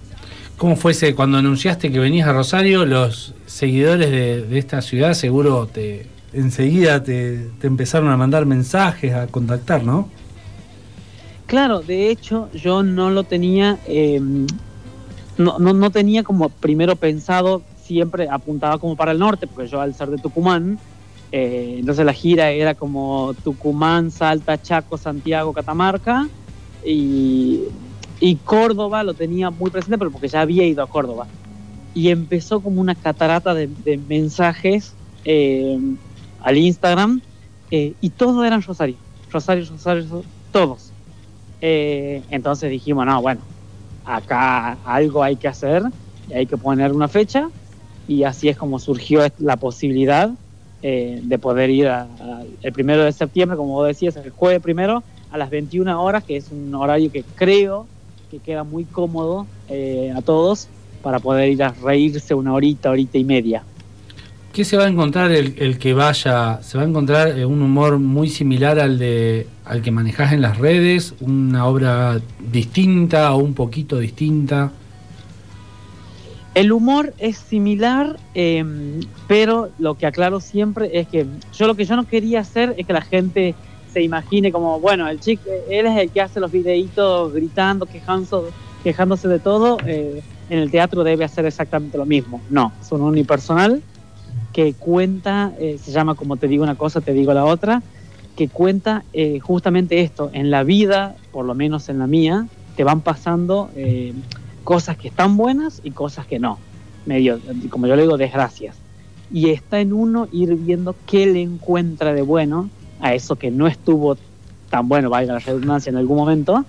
[0.58, 5.14] ¿Cómo fue ese, cuando anunciaste que venías a Rosario, los seguidores de, de esta ciudad
[5.14, 10.08] seguro te enseguida te, te empezaron a mandar mensajes, a contactar, ¿no?
[11.46, 14.20] Claro, de hecho yo no lo tenía, eh,
[15.38, 19.80] no, no, no tenía como primero pensado, siempre apuntaba como para el norte, porque yo
[19.80, 20.78] al ser de Tucumán,
[21.32, 26.28] eh, entonces la gira era como Tucumán, Salta, Chaco, Santiago, Catamarca
[26.84, 27.60] y,
[28.18, 31.30] y Córdoba lo tenía muy presente, pero porque ya había ido a Córdoba.
[31.92, 35.78] Y empezó como una catarata de, de mensajes eh,
[36.38, 37.22] al Instagram
[37.70, 39.00] eh, y todos eran Rosario,
[39.30, 40.96] Rosario, Rosario, Rosario, todos.
[41.60, 43.50] Eh, entonces dijimos, no, bueno,
[44.04, 45.82] acá algo hay que hacer
[46.26, 47.50] y hay que poner una fecha
[48.06, 50.30] y así es como surgió la posibilidad
[50.82, 54.60] eh, de poder ir a- a- el primero de septiembre, como vos decías, el jueves
[54.60, 57.90] primero a las 21 horas, que es un horario que creo
[58.30, 60.68] que queda muy cómodo eh, a todos
[61.02, 63.62] para poder ir a reírse una horita, horita y media.
[64.52, 66.60] ¿Qué se va a encontrar el, el que vaya?
[66.62, 70.40] ¿Se va a encontrar eh, un humor muy similar al de al que manejás en
[70.40, 71.14] las redes?
[71.20, 72.20] ¿Una obra
[72.50, 74.72] distinta o un poquito distinta?
[76.54, 78.64] El humor es similar, eh,
[79.28, 81.24] pero lo que aclaro siempre es que
[81.56, 83.54] yo lo que yo no quería hacer es que la gente
[83.92, 88.50] se imagine como, bueno, el chico, él es el que hace los videitos gritando, quejando,
[88.82, 92.40] quejándose de todo, eh, en el teatro debe hacer exactamente lo mismo.
[92.50, 93.82] No, es un unipersonal
[94.52, 97.82] que cuenta, eh, se llama como te digo una cosa, te digo la otra,
[98.36, 102.84] que cuenta eh, justamente esto, en la vida, por lo menos en la mía, te
[102.84, 104.14] van pasando eh,
[104.64, 106.58] cosas que están buenas y cosas que no,
[107.04, 108.76] medio, como yo le digo, desgracias.
[109.30, 112.70] Y está en uno ir viendo qué le encuentra de bueno
[113.00, 114.16] a eso que no estuvo
[114.70, 116.64] tan bueno, valga la redundancia, en algún momento,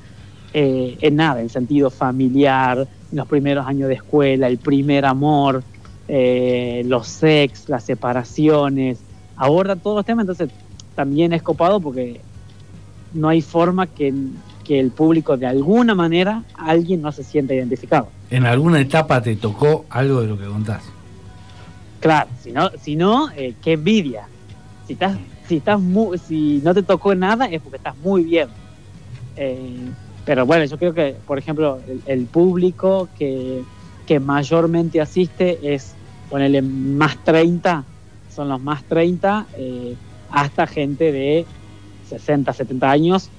[0.54, 5.64] eh, en nada, en sentido familiar, los primeros años de escuela, el primer amor,
[6.08, 9.00] eh, los sex, las separaciones,
[9.36, 10.50] aborda todos los temas, entonces
[10.96, 12.22] también es copado porque
[13.14, 14.14] no hay forma que,
[14.64, 18.10] que el público de alguna manera alguien no se sienta identificado.
[18.30, 20.84] ¿En alguna etapa te tocó algo de lo que contás?
[22.00, 24.28] Claro, si no, si no eh, qué envidia.
[24.88, 25.18] Si estás,
[25.50, 28.58] si estás mu- si no te tocó nada es porque estás muy bien.
[29.36, 29.94] Eh,
[30.24, 33.68] pero bueno, yo creo que, por ejemplo, el, el público que,
[34.06, 37.88] que mayormente asiste es ponerle más 30,
[38.28, 41.50] son los más 30, eh, hasta gente de
[42.02, 43.34] 60, 70 años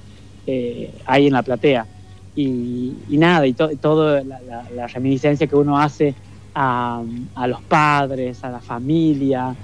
[0.45, 1.89] eh, ahí en la platea.
[2.33, 6.17] Y, nada, y to- todo la, la- la reminiscencia que uno hace
[6.53, 7.03] a,
[7.35, 9.57] a los padres, a la familia,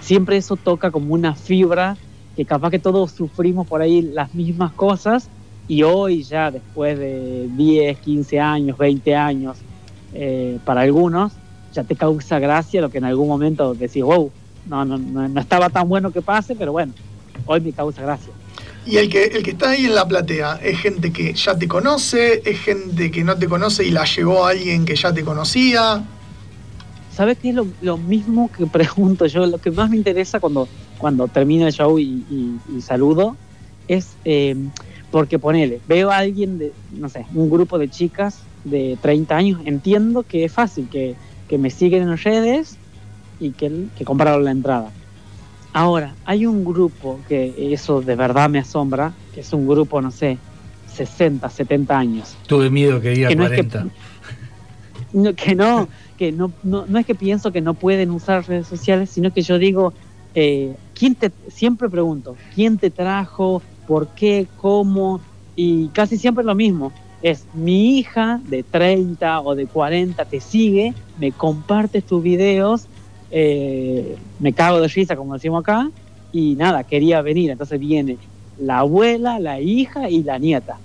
[0.00, 1.96] siempre eso toca como una fibra
[2.36, 5.28] que capaz que todos sufrimos por ahí las mismas cosas
[5.68, 9.56] y hoy ya después de 10, 15 años, 20 años,
[10.14, 11.32] eh, para algunos,
[11.72, 14.30] ya te causa gracia lo que en algún momento decís, wow,
[14.66, 16.92] no, no, no, no estaba tan bueno que pase, pero bueno,
[17.46, 18.32] hoy me causa gracia.
[18.84, 21.66] Y el que, el que está ahí en la platea es gente que ya te
[21.66, 25.24] conoce, es gente que no te conoce y la llevó a alguien que ya te
[25.24, 26.04] conocía.
[27.16, 29.46] ¿Sabes qué es lo, lo mismo que pregunto yo?
[29.46, 33.36] Lo que más me interesa cuando cuando termina el show y, y- y saludo,
[33.88, 34.54] es eh,
[35.10, 39.60] porque ponele, veo a alguien de, no sé, un grupo de chicas de 30 años,
[39.64, 41.14] entiendo que es fácil, que,
[41.48, 42.76] que me siguen en redes
[43.38, 44.90] y que, que compraron la entrada.
[45.72, 50.10] Ahora, hay un grupo que eso de verdad me asombra, que es un grupo, no
[50.10, 50.38] sé,
[50.94, 52.34] 60, 70 años.
[52.46, 53.86] Tuve miedo que diga Que no es que- 40.
[55.12, 58.66] No, que no, que no, no, no es que pienso que no pueden usar redes
[58.66, 59.92] sociales, sino que yo digo,
[60.34, 63.62] eh, ¿quién te, siempre pregunto, ¿quién te trajo?
[63.86, 64.46] ¿Por qué?
[64.58, 65.20] ¿Cómo?
[65.54, 66.92] Y casi siempre lo mismo.
[67.22, 72.86] Es mi hija de 30 o de 40 te sigue, me compartes tus videos,
[73.30, 75.90] eh, me cago de risa, como decimos acá,
[76.32, 77.50] y nada, quería venir.
[77.50, 78.18] Entonces viene
[78.58, 80.78] la abuela, la hija y la nieta.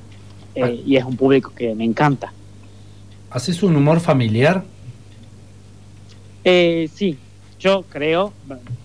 [0.55, 2.33] Eh, y es un público que me encanta.
[3.29, 4.63] ¿Haces un humor familiar?
[6.43, 7.17] Eh, sí,
[7.59, 8.33] yo creo,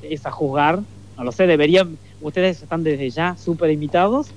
[0.02, 0.80] es a juzgar,
[1.16, 4.28] no lo sé, deberían, ustedes están desde ya súper invitados,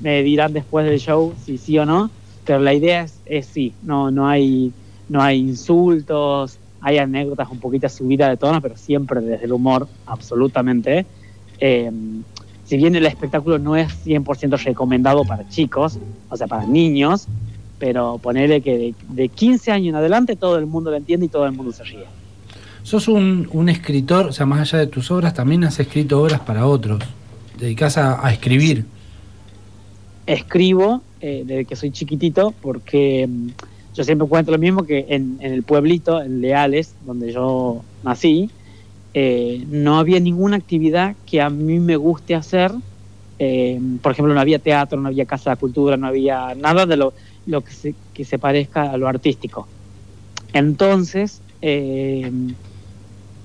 [0.00, 2.10] me dirán después del show si sí o no,
[2.44, 4.72] pero la idea es, es sí, no, no, hay,
[5.08, 9.88] no hay insultos, hay anécdotas un poquito subidas de tono, pero siempre desde el humor,
[10.06, 11.04] absolutamente.
[11.58, 11.90] Eh,
[12.64, 15.98] si bien el espectáculo no es 100% recomendado para chicos,
[16.28, 17.26] o sea, para niños,
[17.78, 21.28] pero ponerle que de, de 15 años en adelante todo el mundo lo entiende y
[21.28, 22.17] todo el mundo se ríe.
[22.88, 26.40] Sos un, un escritor, o sea, más allá de tus obras, también has escrito obras
[26.40, 27.04] para otros.
[27.58, 28.86] Dedicás a, a escribir.
[30.24, 33.48] escribo eh, desde que soy chiquitito porque mm,
[33.94, 38.48] yo siempre cuento lo mismo que en, en el pueblito, en Leales, donde yo nací,
[39.12, 42.72] eh, no había ninguna actividad que a mí me guste hacer.
[43.38, 46.96] Eh, por ejemplo, no había teatro, no había casa de cultura, no había nada de
[46.96, 47.12] lo,
[47.46, 49.68] lo que, se, que se parezca a lo artístico.
[50.54, 52.32] Entonces, eh,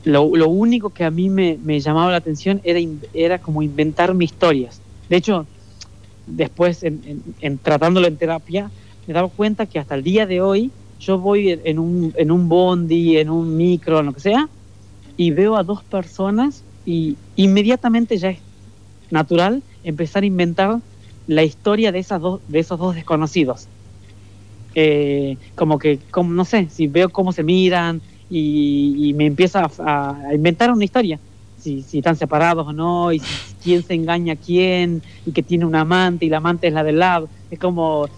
[0.03, 2.79] lo, lo único que a mí me, llamaba la atención era,
[3.13, 4.81] era como inventarme historias.
[5.09, 5.47] De hecho,
[6.25, 8.71] después en tratándolo en terapia,
[9.05, 12.47] me daba cuenta que hasta el día de hoy yo voy en un, en un
[12.47, 14.49] bondi, en un micro, en lo que sea,
[15.17, 18.39] y veo a dos personas y inmediatamente ya es
[19.11, 20.79] natural empezar a inventar
[21.27, 23.67] la historia de, esas dos, de esos dos desconocidos.
[24.75, 28.01] Eh, como que, como, no sé, si veo cómo se miran
[28.37, 31.21] y, y me empieza a, a inventar una historia
[31.55, 35.43] si, si están separados o no, y si- quién se engaña a quién, y que
[35.43, 37.31] tiene un amante y la amante es la del lado.
[37.49, 38.09] Es como,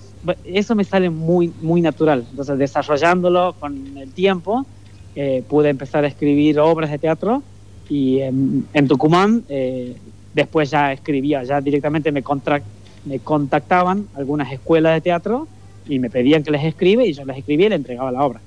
[0.44, 2.28] eso me sale muy, muy natural.
[2.30, 4.68] Entonces, desarrollándolo con el tiempo,
[5.16, 7.46] eh, pude empezar a escribir obras de teatro
[7.88, 10.02] y en, en Tucumán eh,
[10.34, 12.66] después ya escribía, ya directamente me, contra-
[13.04, 15.50] me contactaban algunas escuelas de teatro
[15.86, 18.44] y me pedían que les escribe y yo les escribía y les entregaba la obra.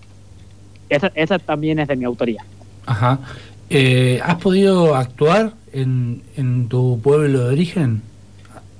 [0.88, 2.44] Esta, esta también es de mi autoría.
[2.86, 3.18] Ajá.
[3.70, 8.02] Eh, ¿Has podido actuar en, en tu pueblo de origen?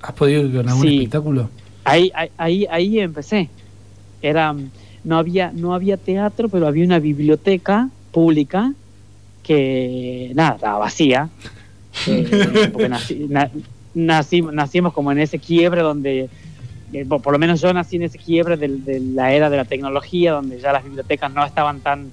[0.01, 0.97] ¿Has podido ir con algún Sí.
[0.97, 1.51] espectáculo?
[1.85, 3.49] Ahí, ahí, ahí, ahí empecé.
[4.23, 4.55] Era,
[5.05, 8.73] no había, no había teatro, pero había una biblioteca pública
[9.43, 11.29] que nada, estaba vacía.
[12.07, 13.51] Eh, porque nací- na-
[13.93, 16.29] nací- nacimos como en ese quiebre donde,
[16.93, 20.33] eh, por, lo menos yo nací en ese quiebre de, la era de la tecnología,
[20.33, 22.11] donde ya las bibliotecas no estaban tan,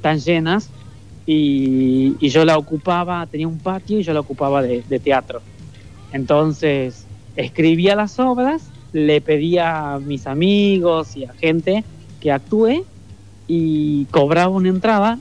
[0.00, 0.70] tan llenas.
[1.26, 5.40] Y, yo la ocupaba, tenía un patio y yo la ocupaba de, de teatro.
[6.12, 11.84] Entonces escribía las obras, le pedía a mis amigos y a gente
[12.20, 12.84] que actúe
[13.46, 15.18] y cobraba una entrada.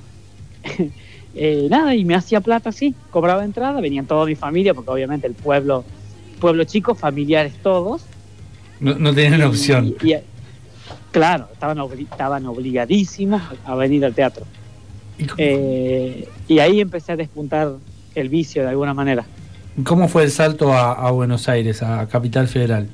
[1.36, 5.26] Eh, nada, y me hacía plata así, cobraba entrada, venían toda mi familia, porque obviamente
[5.26, 5.84] el pueblo,
[6.40, 8.06] pueblo chico, familiares todos.
[8.84, 9.96] No, no tenían Y- opción.
[10.04, 10.16] y-
[11.12, 14.46] claro, estaban, obli- estaban obligadísimos a venir al teatro.
[15.38, 17.76] Eh, y ahí empecé a despuntar
[18.14, 19.26] el vicio de alguna manera.
[19.86, 22.88] ¿Cómo fue el salto a, a Buenos Aires, a Capital Federal?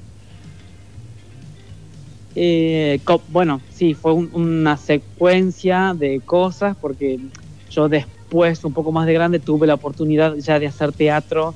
[2.36, 7.20] Eh, bueno, sí, fue un- una secuencia de cosas porque
[7.72, 11.56] yo después, un poco más de grande, tuve la oportunidad ya de hacer teatro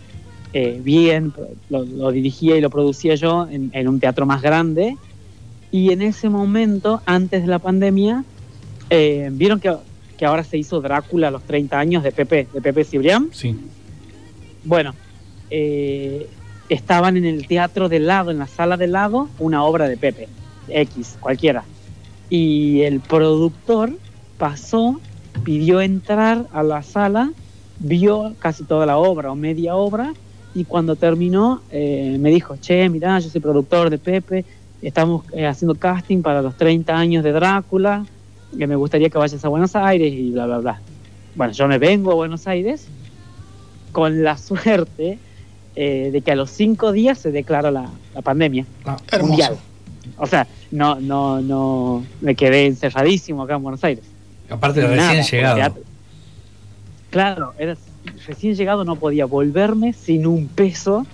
[0.54, 1.34] eh, bien,
[1.70, 4.96] lo, lo dirigía y lo producía yo en, en un teatro más grande.
[5.72, 8.24] Y en ese momento, antes de la pandemia,
[8.92, 9.76] eh, vieron que,
[10.18, 13.30] que ahora se hizo Drácula a los 30 años de Pepe, de Pepe Cibrián.
[13.32, 13.60] Sí.
[14.64, 14.94] Bueno,
[15.50, 16.30] eh,
[16.70, 20.28] estaban en el teatro del lado, en la sala del lado, una obra de Pepe,
[20.68, 21.64] X, cualquiera.
[22.30, 23.98] Y el productor
[24.38, 25.00] pasó,
[25.44, 27.32] pidió entrar a la sala,
[27.80, 30.14] vio casi toda la obra o media obra,
[30.56, 34.46] y cuando terminó eh, me dijo, che, mirá, yo soy productor de Pepe,
[34.82, 38.06] estamos eh, haciendo casting para los 30 años de Drácula,
[38.58, 40.82] que me gustaría que vayas a Buenos Aires y bla, bla, bla.
[41.36, 42.88] Bueno, yo me vengo a Buenos Aires
[43.92, 45.18] con la suerte
[45.76, 49.58] eh, de que a los cinco días se declaró la, la pandemia Ah, mundial.
[50.18, 54.04] O sea, no, no, no, me quedé encerradísimo acá en Buenos Aires.
[54.50, 55.76] Aparte de recién llegado.
[57.10, 57.76] Claro, era
[58.28, 61.06] recién llegado, no podía volverme sin un peso.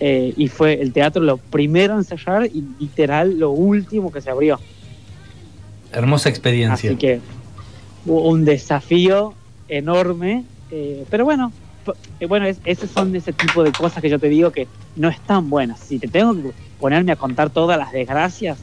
[0.00, 4.28] eh, y fue el teatro lo primero en cerrar y literal lo último que se
[4.30, 4.58] abrió.
[5.92, 6.90] Hermosa experiencia.
[6.90, 7.20] Así que
[8.04, 9.34] hubo un desafío
[9.68, 10.44] enorme.
[10.70, 11.52] eh, pero bueno,
[12.18, 14.66] eh, bueno, es, esos son ese tipo de cosas que yo te digo que
[14.96, 15.78] no están buenas.
[15.80, 18.58] Si te tengo que ponerme a contar todas las desgracias,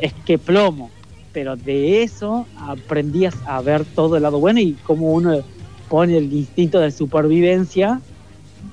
[0.00, 0.90] es que plomo.
[1.32, 5.42] Pero de eso aprendías a ver todo el lado bueno y cómo uno
[5.88, 8.00] pone el instinto de supervivencia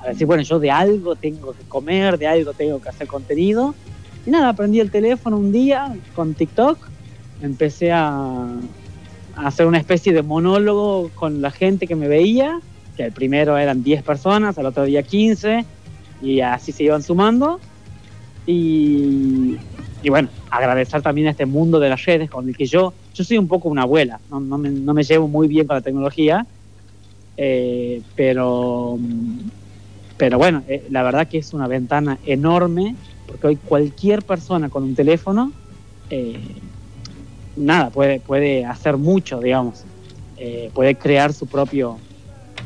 [0.01, 3.75] a decir, bueno, yo de algo tengo que comer, de algo tengo que hacer contenido.
[4.25, 6.77] Y nada, aprendí el teléfono un día con TikTok,
[7.41, 8.45] empecé a,
[9.35, 12.59] a hacer una especie de monólogo con la gente que me veía,
[12.95, 15.65] que el primero eran 10 personas, al otro día 15,
[16.21, 17.59] y así se iban sumando.
[18.45, 19.57] Y,
[20.01, 23.23] y bueno, agradecer también a este mundo de las redes con el que yo, yo
[23.23, 25.81] soy un poco una abuela, no, no me, no me llevo muy bien con la
[25.81, 26.45] tecnología,
[27.37, 28.97] eh, pero,
[30.17, 32.95] pero bueno, eh, la verdad que es una ventana enorme,
[33.27, 35.51] porque hoy cualquier persona con un teléfono,
[36.09, 36.39] eh,
[37.55, 39.83] nada, puede, puede hacer mucho, digamos,
[40.45, 41.97] Eh, puede crear su propio,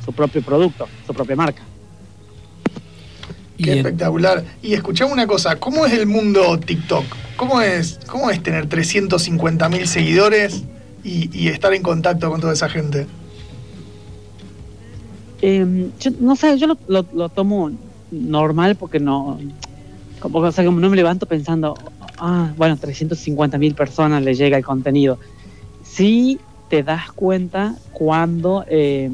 [0.04, 1.62] su propio producto, su propia marca.
[3.58, 4.44] Qué espectacular.
[4.64, 7.06] Y escuchame una cosa, ¿cómo es el mundo TikTok?
[7.36, 10.64] ¿Cómo es, cómo es tener 350 mil seguidores
[11.04, 13.06] y, y estar en contacto con toda esa gente?
[15.42, 17.72] Eh, yo no sé, yo lo, lo- tomo
[18.10, 19.40] normal porque no,
[20.20, 21.76] como, o sea, como no me levanto pensando,
[22.18, 25.20] ah, bueno, 350 mil personas le llega el contenido.
[25.82, 29.10] Sí te das cuenta cuando, eh,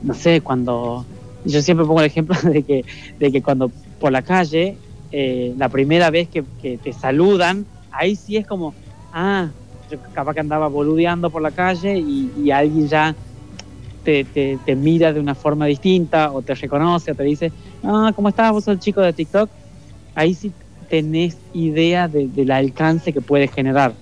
[0.00, 1.06] no sé, cuando,
[1.44, 2.84] yo siempre pongo el ejemplo de que,
[3.18, 4.80] de que cuando por la calle,
[5.10, 6.44] eh, la primera vez que,
[6.78, 8.76] te saludan, ahí sí es como,
[9.12, 9.52] ah,
[9.88, 13.16] yo capaz que andaba boludeando por la calle y alguien ya
[14.02, 18.52] te, mira de una forma distinta o te reconoce o te dice, ah, ¿cómo estás?
[18.52, 19.50] Vos el chico de TikTok.
[20.14, 20.54] Ahí sí
[20.88, 23.94] tenés idea de- del alcance que puede generar.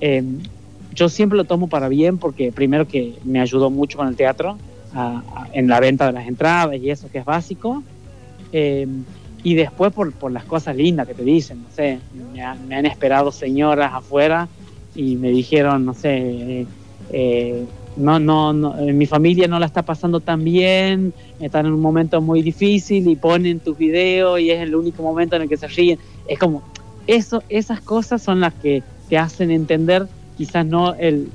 [0.00, 0.22] Eh,
[0.90, 4.60] yo siempre lo tomo para bien porque primero que me ayudó mucho con el teatro
[4.92, 7.84] a- a- en la venta de las entradas y eso que es básico.
[8.52, 8.86] Eh,
[9.42, 12.86] y después por, las cosas lindas que te dicen, no sé, me, han- me han
[12.86, 14.48] esperado señoras afuera
[14.94, 16.66] y me dijeron, no sé,
[17.10, 17.68] eh,
[17.98, 21.80] no, no, no, eh, mi familia no la está pasando tan bien, están en un
[21.80, 25.56] momento muy difícil y ponen tus videos y es el único momento en el que
[25.56, 25.98] se ríen.
[26.28, 26.62] Es como,
[27.06, 31.28] eso, esas cosas son las que te hacen entender quizás no el,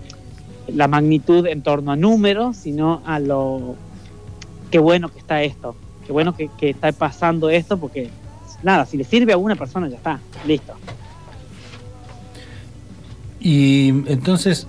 [0.67, 3.75] la magnitud en torno a números, sino a lo,
[4.71, 5.75] qué bueno que está esto,
[6.07, 8.09] qué bueno que, que está pasando esto, porque
[8.63, 10.73] nada, si le sirve a una persona ya está, listo.
[13.41, 14.67] Y entonces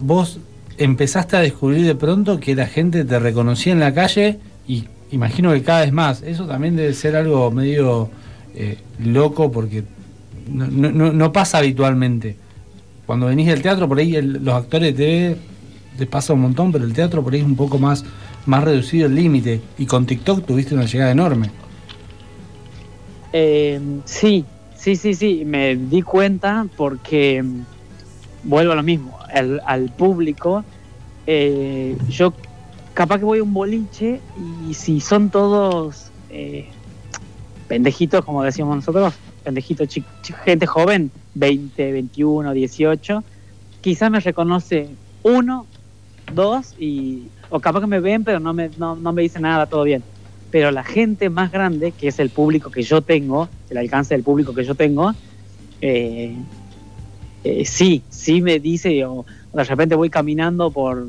[0.00, 0.40] vos
[0.80, 5.52] empezaste a descubrir de pronto que la gente te reconocía en la calle y imagino
[5.52, 6.22] que cada vez más.
[6.22, 8.08] Eso también debe ser algo medio
[8.54, 9.84] eh, loco porque
[10.48, 12.36] no, no- pasa habitualmente.
[13.06, 15.36] Cuando venís del teatro, por ahí los actores de
[15.98, 18.04] TV pasa un montón, pero el teatro por ahí es un poco más,
[18.46, 19.60] más reducido el límite.
[19.78, 21.50] Y con TikTok tuviste una llegada enorme.
[23.32, 24.44] Eh, sí,
[24.76, 27.62] sí, sí, sí, me di cuenta porque mm,
[28.44, 29.18] vuelvo a lo mismo,
[29.66, 30.64] al público,
[31.26, 32.32] eh, yo
[32.94, 34.20] capaz que voy a un boliche
[34.68, 36.68] y si son todos eh,
[37.68, 39.14] pendejitos, como decíamos nosotros,
[39.44, 39.88] pendejitos,
[40.44, 43.24] gente joven, 20, 21, 18,
[43.80, 44.88] quizás me reconoce
[45.22, 45.66] uno,
[46.34, 49.66] dos, y, o capaz que me ven, pero no me, no, no me dicen nada,
[49.66, 50.02] todo bien.
[50.50, 54.24] Pero la gente más grande, que es el público que yo tengo, el alcance del
[54.24, 55.14] público que yo tengo,
[55.80, 56.34] eh,
[57.64, 61.06] sí, sí me dice, o de repente voy caminando por,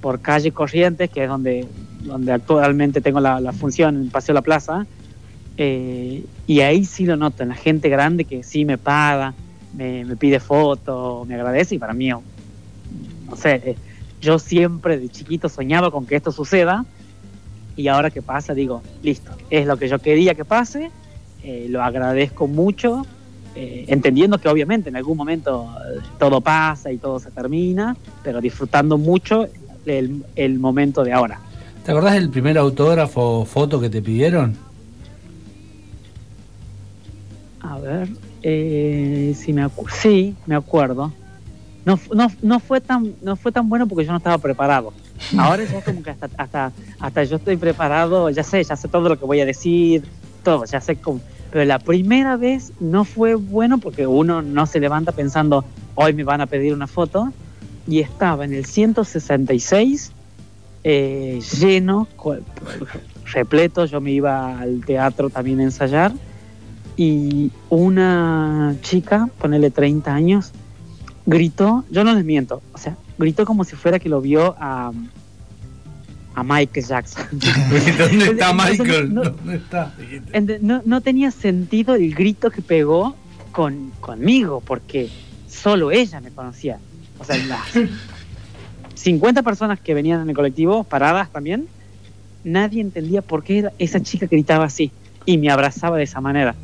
[0.00, 1.66] por calle Corrientes, que es donde,
[2.02, 4.86] donde actualmente tengo la, función en Paseo La Plaza,
[5.56, 9.34] eh, y ahí sí lo noto, en la gente grande que sí me paga,
[9.74, 12.22] me, me pide fotos, me agradece, y para mí, no
[13.36, 13.76] sé, eh,
[14.20, 16.84] yo siempre de chiquito soñaba con que esto suceda,
[17.76, 20.90] y ahora que pasa digo, listo, es lo que yo quería que pase,
[21.42, 23.04] eh, lo agradezco mucho,
[23.54, 28.40] eh, entendiendo que obviamente en algún momento eh, todo pasa y todo se termina, pero
[28.40, 29.48] disfrutando mucho
[29.86, 31.40] el, el momento de ahora.
[31.84, 34.56] ¿Te acordás del primer autógrafo o foto que te pidieron?
[37.60, 38.08] A ver,
[38.42, 41.12] eh, si me sí, me acuerdo.
[41.84, 44.92] No, no, no, fue tan, no fue tan bueno porque yo no estaba preparado.
[45.36, 49.08] Ahora ya como que hasta, hasta, hasta yo estoy preparado, ya sé, ya sé todo
[49.08, 50.04] lo que voy a decir,
[50.44, 51.20] todo, ya sé cómo.
[51.52, 56.24] Pero la primera vez no fue bueno porque uno no se levanta pensando, hoy me
[56.24, 57.30] van a pedir una foto.
[57.86, 60.12] Y estaba en el 166
[60.84, 62.08] eh, lleno,
[63.32, 63.84] repleto.
[63.84, 66.12] Yo me iba al teatro también a ensayar.
[66.96, 70.52] Y una chica, ponele 30 años,
[71.26, 74.92] gritó, yo no les miento, o sea, gritó como si fuera que lo vio a,
[76.34, 77.26] a Michael Jackson.
[77.98, 79.12] ¿Dónde está Michael?
[79.14, 79.94] no- ¿Dónde está?
[80.60, 83.14] No, no tenía sentido el grito que pegó
[83.52, 85.08] con, conmigo, porque
[85.48, 86.78] solo ella me conocía.
[87.18, 87.60] O sea, las
[88.94, 91.66] 50 personas que venían en el colectivo, paradas también,
[92.44, 94.90] nadie entendía por qué era- esa chica gritaba así
[95.26, 96.54] y me abrazaba de esa manera.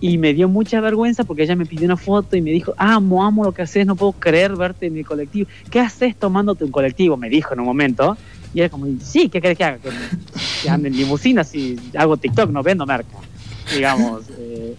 [0.00, 3.24] Y me dio mucha vergüenza porque ella me pidió una foto y me dijo, amo,
[3.24, 5.48] amo lo que haces, no puedo creer verte en el colectivo.
[5.70, 7.16] ¿Qué haces tomándote un colectivo?
[7.16, 8.16] Me dijo en un momento.
[8.54, 9.78] Y era como, sí, ¿qué querés que haga?
[9.78, 9.90] Que,
[10.62, 13.16] que ande en limusinas y hago TikTok, no vendo merca,
[13.74, 14.24] digamos.
[14.38, 14.74] eh.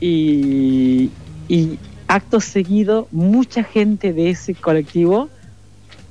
[0.00, 1.10] y,
[1.48, 5.28] y acto seguido, mucha gente de ese colectivo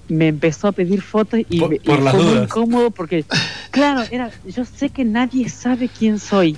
[0.07, 2.45] me empezó a pedir fotos y, Por- me- y por las fue muy dudas.
[2.49, 3.25] incómodo porque,
[3.71, 6.57] claro, era, yo sé que nadie sabe quién soy.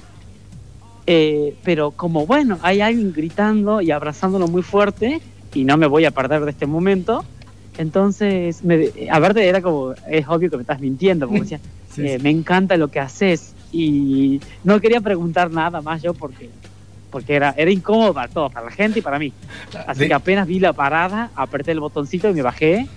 [1.06, 5.22] eh, pero como bueno, hay alguien gritando y abrazándolo muy fuerte
[5.54, 7.24] y no me voy a perder de este momento,
[7.78, 11.60] entonces, me, a verte era como, es obvio que me estás mintiendo, como decía,
[11.94, 12.24] Sí, eh, sí.
[12.24, 16.50] me encanta lo que haces y no quería preguntar nada más yo porque
[17.12, 19.32] porque era, era incómodo para todos, para la gente y para mí.
[19.86, 22.88] Así De- que apenas vi la parada, apreté el botoncito y me bajé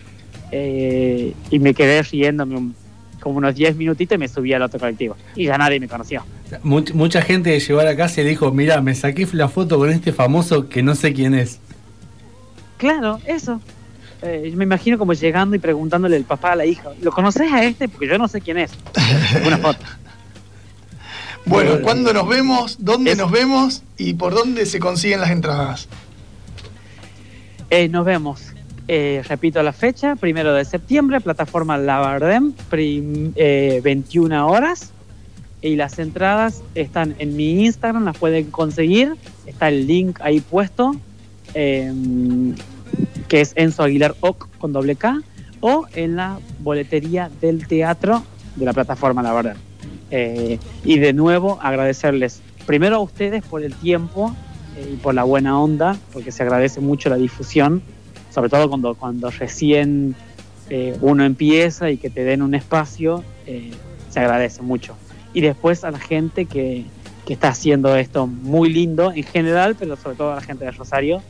[0.53, 2.75] eh, y me quedé riéndome un-
[3.21, 5.17] como unos 10 minutitos y me subí al otro colectivo.
[5.35, 6.23] Y ya nadie me conoció.
[6.63, 9.91] Much- mucha gente llegó a la casa y dijo, mira, me saqué la foto con
[9.91, 11.59] este famoso que no sé quién es.
[12.79, 13.61] Claro, eso.
[14.27, 17.63] Eh, me imagino como llegando y preguntándole el papá a la hija, ¿lo conoces a
[17.65, 17.89] este?
[17.89, 18.73] Porque yo no sé quién es.
[19.47, 19.81] Una foto.
[21.49, 22.77] Bueno, ¿cuándo nos vemos?
[22.81, 23.85] ¿Dónde es- nos vemos?
[23.97, 25.87] ¿Y por dónde se consiguen las entradas?
[27.71, 28.43] Eh, nos vemos.
[28.89, 34.91] Eh, repito la fecha, primero de septiembre, plataforma Lavardem, prim- eh, 21 horas.
[35.63, 39.15] Y las entradas están en mi Instagram, las pueden conseguir.
[39.47, 40.97] Está el link ahí puesto,
[41.55, 41.93] eh,
[43.29, 45.21] que es Enzo Aguilar Oc con doble K,
[45.61, 48.23] o en la boletería del teatro
[48.57, 49.57] de la plataforma Lavardem.
[50.11, 54.35] Eh, y de nuevo agradecerles primero a ustedes por el tiempo
[54.77, 57.83] eh, y por la buena onda, porque se agradece mucho la difusión,
[58.33, 60.15] sobre todo cuando, cuando recién
[60.69, 63.71] eh, uno empieza y que te den un espacio, eh,
[64.11, 64.97] se agradece mucho.
[65.33, 66.85] Y después a la gente que,
[67.25, 70.73] que está haciendo esto muy lindo en general, pero sobre todo a la gente de
[70.73, 71.23] Rosario,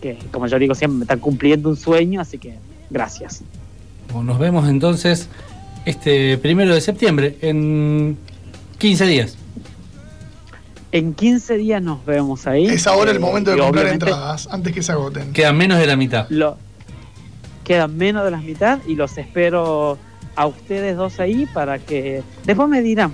[0.00, 2.54] que como yo digo siempre, me están cumpliendo un sueño, así que
[2.90, 3.42] gracias.
[4.12, 5.28] Bueno, Nos vemos entonces
[5.84, 8.16] este primero de septiembre, en
[8.78, 9.36] 15 días.
[10.92, 12.66] En 15 días nos vemos ahí.
[12.66, 15.32] Es ahora el Eh, momento de comprar entradas, antes que se agoten.
[15.32, 16.26] Queda menos de la mitad.
[16.30, 16.56] Lo,
[17.64, 19.98] quedan menos de la mitad y los espero
[20.34, 23.12] a ustedes dos ahí para que después me dirán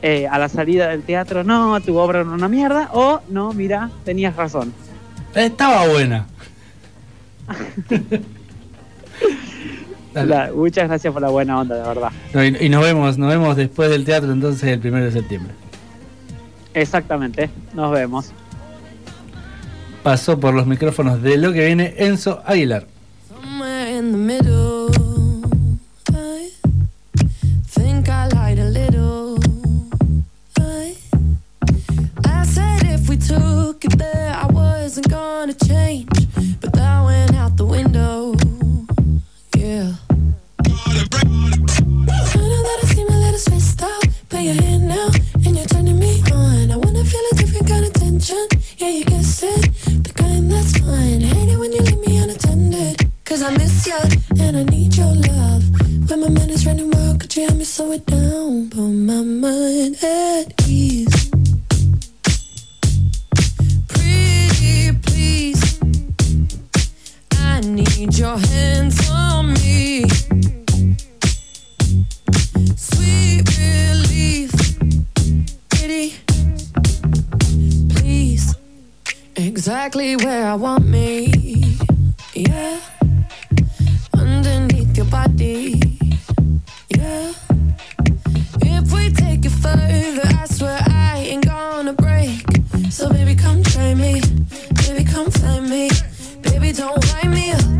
[0.00, 3.90] eh, a la salida del teatro, no, tu obra era una mierda, o no, mira,
[4.04, 4.72] tenías razón.
[5.36, 6.26] Estaba buena.
[10.14, 12.10] La- muchas gracias por la buena onda, de verdad.
[12.32, 15.52] No, y, y nos vemos, nos vemos después del teatro entonces el primero de septiembre.
[16.72, 18.32] Exactamente, nos vemos.
[20.02, 22.86] Pasó por los micrófonos de lo que viene Enzo Aguilar.
[57.76, 58.70] Slow it down?
[58.70, 60.95] Put my mind at ease.
[68.26, 70.04] Your hands on me.
[72.74, 74.52] Sweet relief.
[77.94, 78.54] Please.
[79.36, 81.12] Exactly where I want me.
[82.34, 82.80] Yeah.
[84.14, 85.80] Underneath your body.
[86.88, 87.32] Yeah.
[88.74, 92.44] If we take it further, I swear I ain't gonna break.
[92.90, 93.62] So baby, come
[94.04, 94.20] me.
[94.82, 95.90] Baby, come find me.
[96.42, 97.75] Baby, don't wind me up.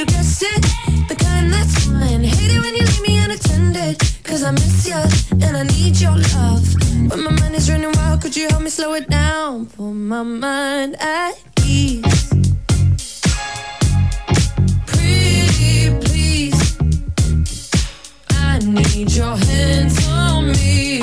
[0.00, 0.62] you guessed it.
[1.08, 3.98] The kind that's mine Hate it when you leave me unattended.
[4.24, 5.02] Cause I miss you
[5.44, 6.64] and I need your love.
[7.10, 9.66] When my mind is running wild Could you help me slow it down?
[9.66, 11.34] Put my mind at
[11.66, 12.30] ease.
[14.86, 16.60] Pretty please.
[18.30, 21.02] I need your hands on me.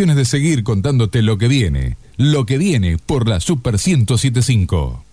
[0.00, 1.98] De seguir contándote lo que viene.
[2.16, 5.04] Lo que viene por la Super 1075.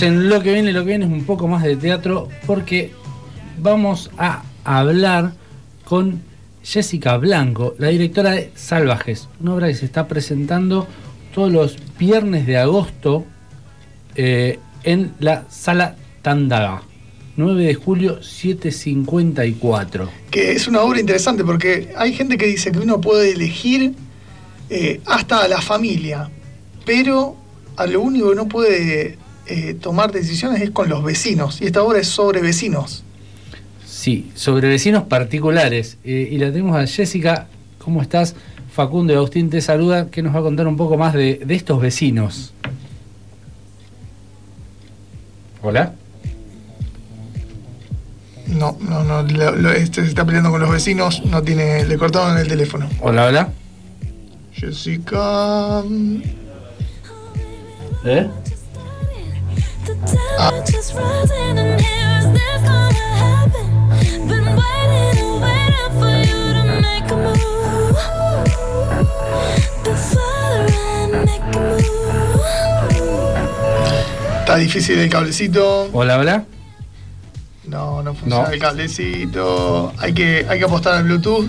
[0.00, 2.92] En lo que viene, lo que viene es un poco más de teatro porque
[3.58, 5.32] vamos a hablar
[5.84, 6.22] con
[6.62, 10.86] Jessica Blanco, la directora de Salvajes, una obra que se está presentando
[11.34, 13.24] todos los viernes de agosto
[14.14, 16.82] eh, en la sala Tandaga.
[17.36, 20.10] 9 de julio, 754.
[20.30, 23.94] que es una obra interesante porque hay gente que dice que uno puede elegir
[24.70, 26.30] eh, hasta a la familia,
[26.84, 27.36] pero
[27.76, 29.18] a lo único que no puede
[29.48, 31.60] eh, tomar decisiones es con los vecinos.
[31.60, 33.02] Y esta obra es sobre vecinos.
[33.86, 35.98] Sí, sobre vecinos particulares.
[36.04, 37.46] Eh, y la tenemos a Jessica.
[37.78, 38.34] ¿Cómo estás?
[38.72, 40.10] Facundo y Agustín te saluda.
[40.10, 42.52] que nos va a contar un poco más de, de estos vecinos?
[45.62, 45.94] Hola.
[48.46, 51.98] No, no, no, lo- lo- este se está peleando con los vecinos, no tiene, le
[51.98, 52.88] cortaron el teléfono.
[53.00, 53.48] Hola, hola.
[54.52, 55.82] Jessica.
[58.04, 58.26] ¿Eh?
[74.40, 75.88] Está difícil el cablecito.
[75.92, 76.44] Hola, hola.
[77.66, 78.52] No, no funciona No.
[78.52, 79.92] el cablecito.
[79.98, 81.46] Hay que, hay que apostar al Bluetooth.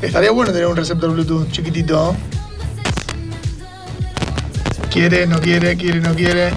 [0.00, 2.14] Estaría bueno tener un receptor Bluetooth chiquitito.
[4.90, 6.50] Quiere, no quiere, quiere, no quiere.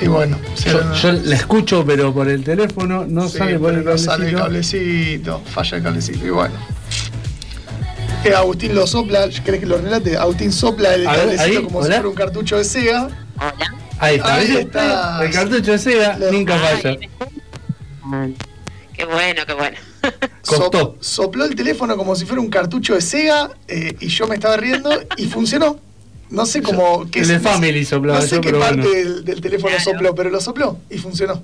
[0.00, 3.84] Y bueno, Yo, yo la escucho, pero por el teléfono no sí, sale por el
[3.84, 5.40] no sale el cablecito.
[5.40, 5.42] cablecito.
[5.50, 6.26] Falla el cablecito.
[6.26, 6.54] Y bueno.
[8.24, 9.28] Eh, Agustín lo sopla.
[9.44, 10.16] ¿Querés que lo relate?
[10.16, 11.86] Agustín sopla el ver, cablecito ahí, como hola.
[11.86, 13.08] si fuera un cartucho de Sega.
[13.98, 14.34] Ahí está.
[14.34, 15.24] Ahí está.
[15.24, 16.96] El cartucho de Sega nunca falla.
[18.92, 19.76] Qué bueno, qué bueno.
[20.42, 24.36] Sop- sopló el teléfono como si fuera un cartucho de Sega eh, y yo me
[24.36, 25.78] estaba riendo y funcionó.
[26.30, 27.08] No sé cómo.
[27.10, 28.94] qué el de es- no sé- Family soplaba No sé yo, qué pero parte bueno.
[28.94, 31.42] del, del teléfono sopló, pero lo sopló y funcionó.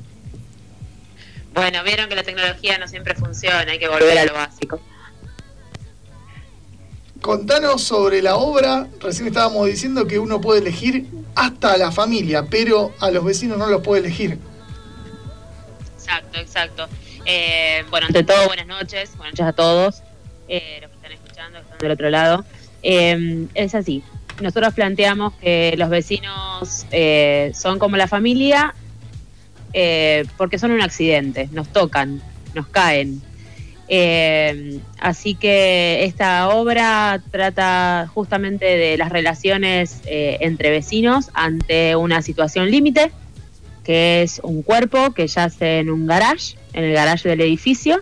[1.55, 4.81] Bueno, vieron que la tecnología no siempre funciona, hay que volver a lo básico.
[7.21, 8.89] Contanos sobre la obra.
[9.01, 11.07] Recién estábamos diciendo que uno puede elegir
[11.37, 14.39] hasta a la familia, pero a los vecinos no los puede elegir.
[15.97, 16.89] Exacto, exacto.
[17.25, 20.03] Eh, bueno, ante todo, buenas noches, buenas noches a todos
[20.49, 22.45] eh, los que están escuchando, del otro lado.
[22.83, 24.03] Eh, es así.
[24.41, 28.75] Nosotros planteamos que los vecinos eh, son como la familia
[29.75, 32.21] eh, porque son un accidente, nos tocan,
[32.55, 33.23] nos caen.
[33.89, 42.23] Eh, así que esta obra trata justamente de las relaciones eh, entre vecinos ante una
[42.23, 43.13] situación límite,
[43.85, 48.01] que es un cuerpo que yace en un garage, en el garage del edificio,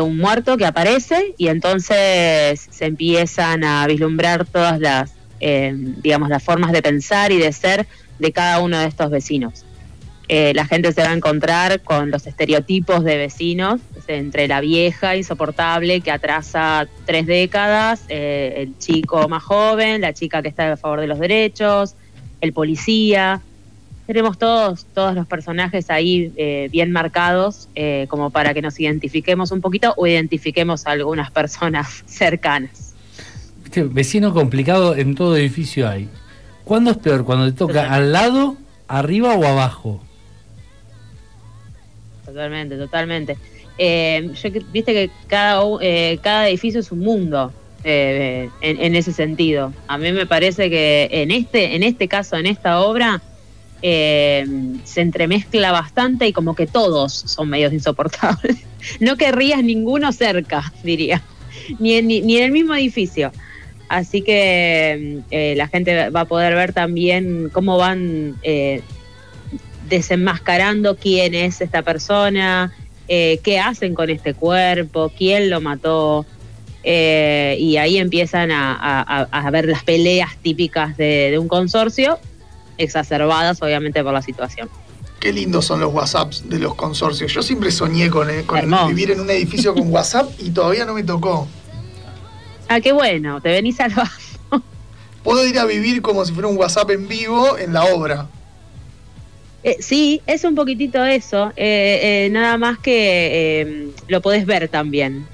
[0.00, 5.12] un muerto que aparece y entonces se empiezan a vislumbrar todas las,
[5.42, 7.86] eh, digamos, las formas de pensar y de ser
[8.18, 9.64] de cada uno de estos vecinos.
[10.28, 15.14] Eh, la gente se va a encontrar con los estereotipos de vecinos, entre la vieja
[15.14, 20.76] insoportable que atrasa tres décadas, eh, el chico más joven, la chica que está a
[20.78, 21.96] favor de los derechos,
[22.40, 23.42] el policía.
[24.06, 27.68] Tenemos todos, todos los personajes ahí eh, bien marcados
[28.08, 32.91] como para que nos identifiquemos un poquito o identifiquemos a algunas personas cercanas.
[33.72, 36.06] Viste, vecino complicado en todo edificio hay.
[36.62, 37.24] ¿Cuándo es peor?
[37.24, 40.04] ¿Cuando te toca al lado, arriba o abajo?
[42.26, 43.38] Totalmente, totalmente.
[43.78, 47.50] Eh, yo viste que cada, eh, cada edificio es un mundo
[47.82, 49.72] eh, en, en ese sentido.
[49.88, 53.22] A mí me parece que en este, en este caso, en esta obra,
[53.80, 54.44] eh,
[54.84, 58.58] se entremezcla bastante y como que todos son medios insoportables.
[58.98, 61.22] No querrías ninguno cerca, diría,
[61.78, 63.30] ni en, ni, ni en el mismo edificio.
[63.92, 68.80] Así que eh, la gente va a poder ver también cómo van eh,
[69.86, 72.72] desenmascarando quién es esta persona,
[73.08, 76.24] eh, qué hacen con este cuerpo, quién lo mató.
[76.84, 82.18] y ahí empiezan a, a- a- a ver las peleas típicas de, de un consorcio,
[82.78, 84.70] exacerbadas obviamente por la situación.
[85.20, 87.30] Qué lindos son los WhatsApps de los consorcios.
[87.32, 88.42] Yo siempre soñé con, eh,
[88.88, 91.46] vivir en un edificio con WhatsApp y todavía no me tocó.
[92.74, 93.92] Ah, qué bueno, te venís al
[95.22, 98.26] Puedo ir a vivir como si fuera un WhatsApp en vivo en la obra.
[99.62, 104.68] Eh, sí, es un poquitito eso, eh, eh, nada más que eh, lo podés ver
[104.68, 105.26] también.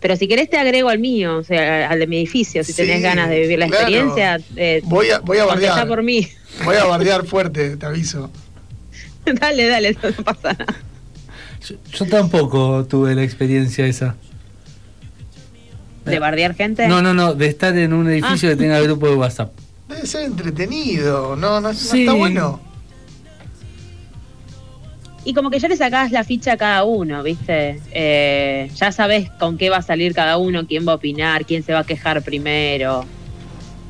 [0.00, 2.82] Pero si querés te agrego al mío, o sea, al de mi edificio, si Sí,
[2.82, 3.82] tenés ganas de vivir la claro.
[3.88, 4.40] experiencia.
[4.56, 5.86] eh, Voy a, voy a bardear.
[5.86, 6.26] por mí.
[6.64, 8.30] Voy a bardear fuerte, te aviso.
[9.40, 10.74] dale, dale, no pasa nada.
[11.92, 14.16] Yo tampoco tuve la experiencia esa.
[16.10, 16.86] ¿De bardear gente?
[16.88, 18.52] No, no, no, de estar en un edificio Ah.
[18.52, 19.52] que tenga grupo de WhatsApp.
[19.88, 22.00] Debe ser entretenido, no, no, no Sí.
[22.00, 22.60] está bueno.
[25.24, 27.80] Y como que ya le sacás la ficha a cada uno, ¿viste?
[27.90, 31.64] Eh, ya sabés con qué va a salir cada uno, quién va a opinar, quién
[31.64, 33.04] se va a quejar primero.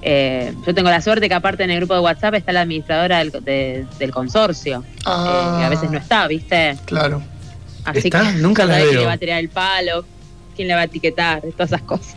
[0.01, 3.19] Eh, yo tengo la suerte que aparte en el grupo de WhatsApp está la administradora
[3.19, 6.77] del, de- del consorcio, Ah, eh, que a veces no está, ¿viste?
[6.87, 7.23] Claro.
[7.85, 8.23] Así ¿Está?
[8.33, 8.93] que Nunca la veo.
[9.01, 10.07] le va a tirar el palo,
[10.57, 12.17] quién le va a etiquetar, todas esas cosas.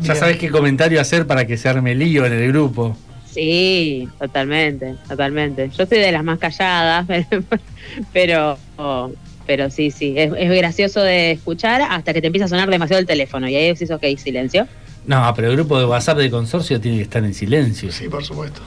[0.00, 2.96] Ya sabés qué comentario hacer para que se arme lío en el grupo.
[3.30, 5.70] Sí, totalmente, totalmente.
[5.76, 7.06] Yo soy de las más calladas,
[8.12, 8.58] pero
[9.46, 12.98] pero sí, sí, es, es gracioso de escuchar hasta que te empieza a sonar demasiado
[13.00, 14.66] el teléfono y ahí decís, ok, silencio.
[15.06, 17.92] No, pero el grupo de WhatsApp de consorcio tiene que estar en silencio.
[17.92, 18.60] Sí, por supuesto.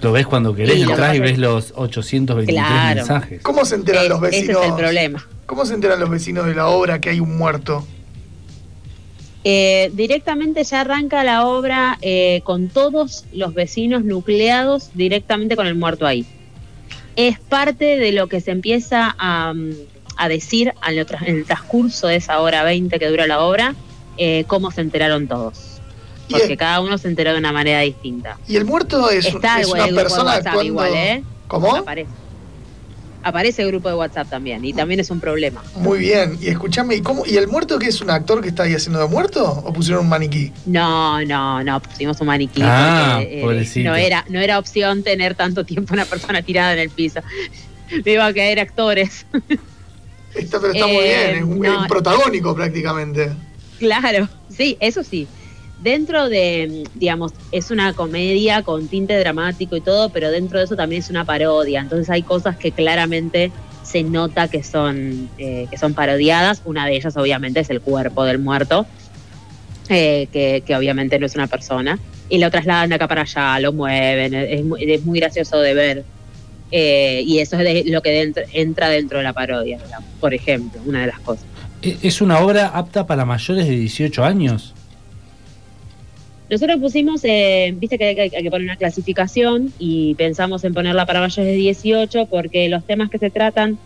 [0.00, 2.94] Lo ves cuando querés, Sí, entras y ves los 823 Claro.
[2.96, 3.42] mensajes.
[3.42, 4.62] ¿Cómo se enteran los ese vecinos?
[4.62, 5.26] es el problema.
[5.46, 7.86] ¿Cómo se enteran los vecinos de la obra que hay un muerto?
[9.44, 15.76] Eh, directamente ya arranca la obra eh, con todos los vecinos nucleados directamente con el
[15.76, 16.26] muerto ahí.
[17.14, 19.70] Es parte de lo que se empieza a, mm,
[20.16, 23.76] a decir en el, transcurso de esa hora 20 que dura la obra,
[24.18, 25.80] eh, cómo se enteraron todos.
[26.28, 28.38] Porque el- cada uno se enteró de una manera distinta.
[28.48, 30.64] Y el muerto es, Está es una persona actuando.
[30.64, 31.22] igual, ¿eh?
[31.46, 31.76] ¿Cómo?
[31.76, 32.10] Aparece.
[33.26, 35.60] Aparece el grupo de WhatsApp también y también es un problema.
[35.74, 36.38] Muy bien.
[36.40, 37.26] Y escúchame, ¿y cómo?
[37.26, 39.44] ¿Y el muerto que es un actor que está ahí haciendo de muerto?
[39.64, 40.52] ¿O pusieron un maniquí?
[40.64, 42.60] No, no, no, pusimos un maniquí.
[42.64, 43.90] Ah, porque, eh, pobrecito.
[43.90, 47.18] no, era, no era opción tener tanto tiempo una persona tirada en el piso.
[48.04, 49.26] Me iba a caer actores.
[50.32, 51.64] Está, pero está muy Eh, bien, es un, no.
[51.74, 53.32] es un protagónico prácticamente.
[53.80, 55.26] Claro, sí, eso sí.
[55.90, 60.74] Dentro de, digamos, es una comedia con tinte dramático y todo, pero dentro de eso
[60.74, 61.78] también es una parodia.
[61.80, 63.52] Entonces hay cosas que claramente
[63.84, 66.60] se nota que son, eh, que son parodiadas.
[66.64, 68.84] Una de ellas, obviamente, es el cuerpo del muerto,
[69.88, 72.00] eh, que, que obviamente no es una persona.
[72.28, 75.72] Y lo trasladan de acá para allá, lo mueven, es muy, es muy gracioso de
[75.74, 76.04] ver.
[76.72, 80.80] Eh, y eso es lo que dentro- entra dentro de la parodia, digamos, por ejemplo,
[80.84, 81.44] una de las cosas.
[81.80, 84.74] ¿E- ¿Es una obra apta para mayores de 18 años?
[86.48, 91.20] Nosotros pusimos, eh, viste que hay, que poner una clasificación y pensamos en ponerla para
[91.20, 93.78] mayores de 18 porque los temas que se tratan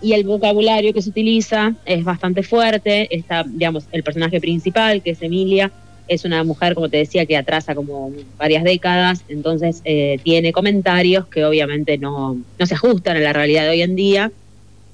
[0.00, 3.08] y el vocabulario que se utiliza es bastante fuerte.
[3.14, 5.72] Está, digamos, el personaje principal, que es Emilia,
[6.06, 11.26] es una mujer, como te decía, que atrasa como varias décadas, entonces eh, tiene comentarios
[11.26, 14.30] que obviamente no, no se ajustan a la realidad de hoy en día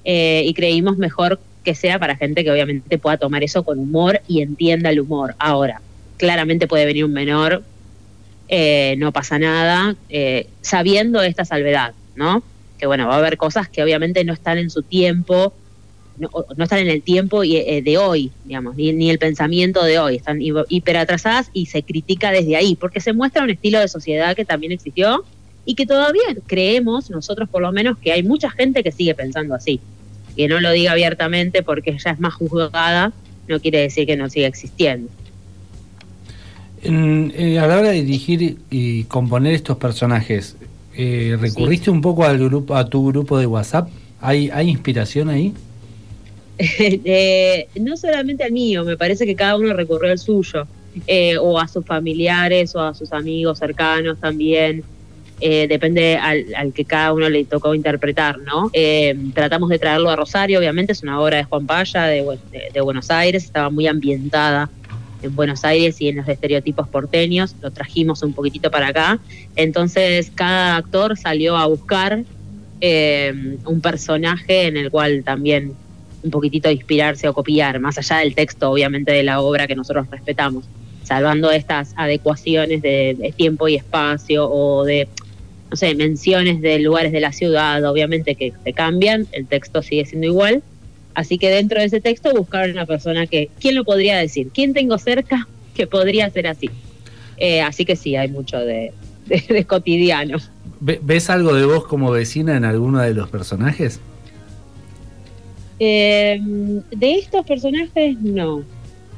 [0.03, 4.21] eh, y creímos mejor que sea para gente que obviamente pueda tomar eso con humor
[4.27, 5.35] y entienda el humor.
[5.37, 5.81] Ahora,
[6.21, 7.63] claramente puede venir un menor,
[8.47, 12.43] eh, no pasa nada, eh, sabiendo esta salvedad, ¿no?
[12.77, 15.51] Que bueno, va a haber cosas que obviamente no están en su tiempo,
[16.19, 16.29] no,
[16.63, 20.39] están en el tiempo y, eh, de hoy, digamos, ni, el pensamiento de hoy, están
[20.39, 24.35] hi- hiper atrasadas y se critica desde ahí, porque se muestra un estilo de sociedad
[24.35, 25.25] que también existió
[25.65, 29.55] y que todavía creemos, nosotros por lo menos, que hay mucha gente que sigue pensando
[29.55, 29.79] así.
[30.35, 33.11] Que no lo diga abiertamente porque ya es más juzgada,
[33.47, 35.09] no quiere decir que no siga existiendo.
[36.83, 40.55] En- eh, a la hora de dirigir y componer estos personajes,
[40.95, 43.89] eh, ¿recurriste un poco al grupo, a tu grupo de WhatsApp?
[44.19, 45.53] ¿Hay, hay inspiración ahí?
[46.59, 50.67] Eh, no solamente al mío, me parece que cada uno recurrió al suyo,
[51.07, 54.83] eh, o a sus familiares, o a sus amigos cercanos también.
[55.43, 58.69] Eh, depende al, al que cada uno le tocó interpretar, ¿no?
[59.33, 62.69] Tratamos de traerlo a Rosario, obviamente, es una obra de Juan Paya de, Bu- de-
[62.71, 64.69] de Buenos Aires, estaba muy ambientada
[65.21, 69.19] en Buenos Aires y en los estereotipos porteños, lo trajimos un poquitito para acá.
[69.55, 72.23] Entonces, cada actor salió a buscar
[72.79, 75.73] eh, un personaje en el cual también
[76.23, 80.07] un poquitito inspirarse o copiar, más allá del texto, obviamente, de la obra que nosotros
[80.09, 80.65] respetamos,
[81.03, 85.07] salvando estas adecuaciones de, de tiempo y espacio o de,
[85.69, 90.05] no sé, menciones de lugares de la ciudad, obviamente que se cambian, el texto sigue
[90.05, 90.63] siendo igual.
[91.13, 94.49] Así que dentro de ese texto buscaron una persona que, ¿quién lo podría decir?
[94.53, 96.69] ¿Quién tengo cerca que podría ser así?
[97.37, 98.93] Eh, así que sí, hay mucho de,
[99.25, 100.37] de- de cotidiano.
[100.79, 103.99] Ve- ¿Ves algo de vos como vecina en alguno de los personajes?
[105.79, 106.39] Eh,
[106.91, 108.63] de estos personajes, no.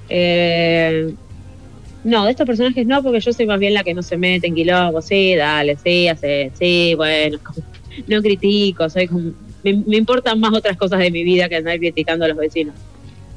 [0.09, 1.13] Eh,
[2.03, 4.47] no, de estos personajes no, porque yo soy más bien la que no se mete
[4.47, 5.01] en quilombo.
[5.01, 7.39] Sí, dale, sí, hace, sí, bueno,
[8.07, 9.31] no critico, soy como,
[9.63, 12.75] me, me importan más otras cosas de mi vida que andar criticando a los vecinos.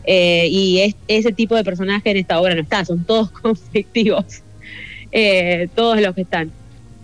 [0.05, 4.43] Eh, y es- ese tipo de personaje en esta obra no está, son todos conflictivos,
[5.12, 6.51] eh, todos los que están.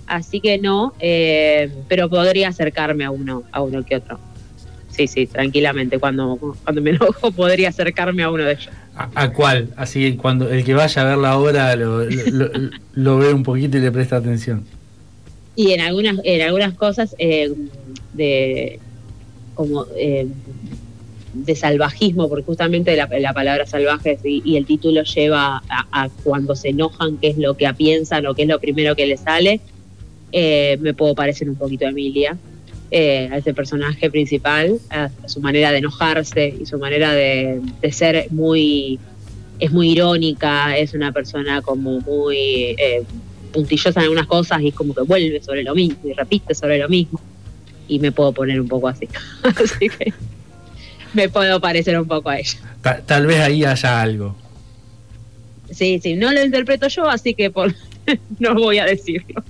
[0.06, 4.18] Así que no, eh, pero podría acercarme a uno, a uno que otro.
[4.90, 5.98] Sí, sí, tranquilamente.
[5.98, 8.68] Cuando, cuando me enojo podría acercarme a uno de ellos.
[8.94, 9.68] ¿A, a cuál?
[9.76, 13.42] Así cuando el que vaya a ver la obra lo, lo- lo- lo ve un
[13.42, 14.64] poquito y le presta atención.
[15.56, 17.50] Y en algunas, en algunas cosas eh,
[18.12, 18.80] de
[19.54, 20.26] como eh,
[21.34, 26.70] de salvajismo, porque justamente la, la palabra salvaje y, el título lleva a, cuando se
[26.70, 29.60] enojan, qué es lo que piensan o qué es lo primero que les sale,
[30.32, 32.36] eh, me puedo parecer un poquito a Emilia,
[32.90, 37.92] eh, a ese personaje principal, a, su manera de enojarse y su manera de, de
[37.92, 38.98] ser muy,
[39.58, 43.04] es muy irónica, es una persona como muy eh,
[43.52, 46.88] puntillosa en algunas cosas y como que vuelve sobre lo mismo y repite sobre lo
[46.88, 47.20] mismo.
[47.88, 49.08] Y me puedo poner un poco así.
[49.42, 50.12] así que
[51.14, 52.58] me puedo parecer un poco a ella.
[52.80, 54.34] Ta- tal vez ahí haya algo.
[55.70, 57.74] Sí, sí, no lo interpreto yo, así que por,
[58.38, 59.42] no voy a decirlo.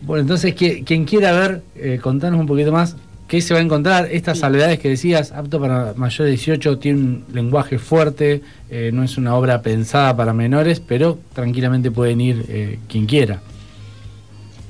[0.00, 2.96] Bueno, entonces, que- quien quiera ver, eh, contanos un poquito más
[3.28, 4.08] qué se va a encontrar.
[4.10, 9.04] Estas salvedades que decías, apto para mayores de 18, tiene un lenguaje fuerte, eh, no
[9.04, 13.40] es una obra pensada para menores, pero tranquilamente pueden ir eh, quien quiera.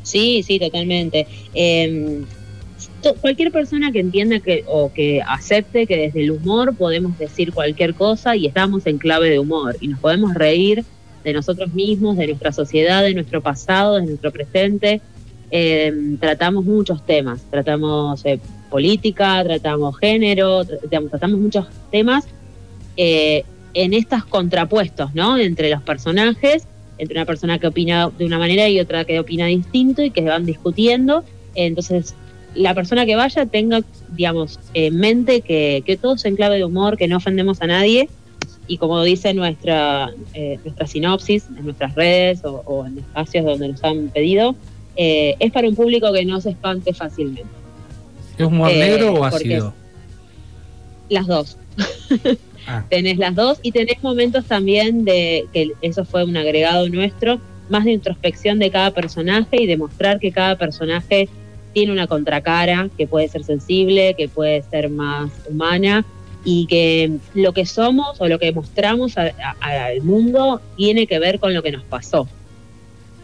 [0.03, 1.27] Sí, sí, totalmente.
[3.03, 7.53] To- cualquier persona que entienda que o que acepte que desde el humor podemos decir
[7.53, 10.85] cualquier cosa y estamos en clave de humor y nos podemos reír
[11.25, 15.01] de nosotros mismos, de nuestra sociedad, de nuestro pasado, de nuestro presente.
[15.51, 22.25] Eh, tratamos muchos temas, tratamos eh, política, tratamos género, tra- digamos, tratamos muchos temas
[22.97, 25.37] eh, en estos contrapuestos, ¿no?
[25.39, 26.67] Entre los personajes,
[26.99, 30.23] entre una persona que opina de una manera y otra que opina distinto y que
[30.23, 31.25] van discutiendo.
[31.55, 32.15] Entonces,
[32.55, 36.65] la persona que vaya tenga, digamos, en mente que, que todo es en clave de
[36.65, 38.09] humor, que no ofendemos a nadie.
[38.69, 43.69] Y como dice nuestra, eh, nuestra sinopsis en nuestras redes o, o en espacios donde
[43.69, 44.55] nos han pedido,
[44.97, 47.51] eh, es para un público que no se espante fácilmente.
[48.39, 49.75] ¿Es humor Eh, negro o ácido?
[51.09, 51.59] Las dos.
[52.67, 52.85] Ah.
[52.89, 57.85] tenés las dos y tenés momentos también de que eso fue un agregado nuestro, más
[57.85, 61.29] de introspección de cada personaje y demostrar que cada personaje
[61.73, 66.05] tiene una contracara que puede ser sensible, que puede ser más humana
[66.45, 71.39] y que lo que somos o lo que mostramos a- al mundo tiene que ver
[71.41, 72.29] con lo que nos pasó,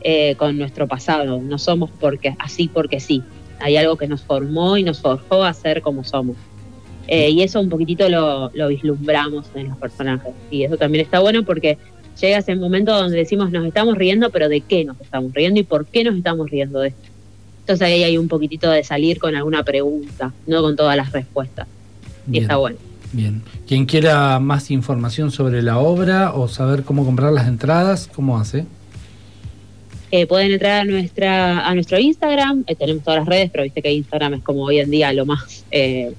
[0.01, 1.41] eh, con nuestro pasado.
[1.41, 3.23] No somos porque así porque sí.
[3.61, 6.37] Hay algo que nos formó y nos forjó a ser como somos.
[7.09, 10.33] Eh, y eso un poquitito lo, lo vislumbramos en los personajes.
[10.51, 11.79] Y eso también está bueno porque
[12.21, 15.63] llega ese momento donde decimos nos estamos riendo, pero ¿de qué nos estamos riendo y
[15.63, 17.09] por qué nos estamos riendo de esto?
[17.61, 21.67] Entonces ahí hay un poquitito de salir con alguna pregunta, no con todas las respuestas.
[22.27, 22.45] Y Bien.
[22.45, 22.79] está bueno.
[23.13, 23.43] Bien.
[23.67, 28.67] Quien quiera más información sobre la obra o saber cómo comprar las entradas, ¿cómo hace?
[30.11, 33.83] Eh, pueden entrar a nuestra a nuestro Instagram, eh, tenemos todas las redes, pero viste
[33.83, 36.15] que Instagram es como hoy en día lo más eh,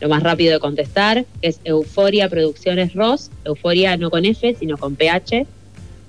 [0.00, 4.76] lo más rápido de contestar, que es Euforia Producciones Ross, Euforia no con F, sino
[4.76, 5.46] con PH.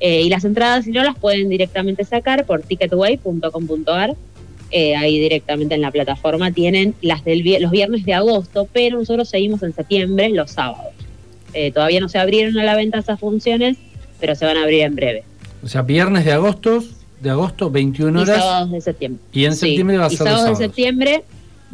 [0.02, 4.16] Eh, y las entradas, si no, las pueden directamente sacar por ticketway.com.ar.
[4.72, 9.30] Eh, ahí directamente en la plataforma tienen las del los viernes de agosto, pero nosotros
[9.30, 10.92] seguimos en septiembre los sábados.
[11.54, 13.78] Eh, todavía no se abrieron a la venta esas funciones,
[14.20, 15.24] pero se van a abrir en breve.
[15.64, 16.84] O sea, viernes de agosto,
[17.22, 18.40] de agosto, 21 Y horas.
[18.40, 19.22] sábados de septiembre.
[19.32, 21.24] Y en Sí, septiembre va a y ser los sábados de septiembre,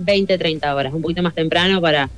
[0.04, 2.10] 20, 30 horas, un poquito más temprano para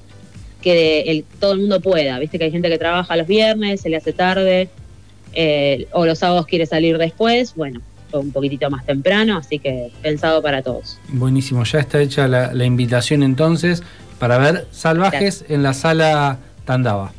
[0.62, 2.18] que el, todo el mundo pueda.
[2.20, 4.70] Viste que hay gente que trabaja los viernes, se le hace tarde,
[5.34, 7.54] eh, o los sábados quiere salir después.
[7.56, 7.82] Bueno,
[8.14, 11.00] un poquitito más temprano, así que pensado para todos.
[11.10, 13.84] Buenísimo, ya está hecha la, la invitación entonces
[14.20, 17.12] para ver Salvajes en la sala Tandava.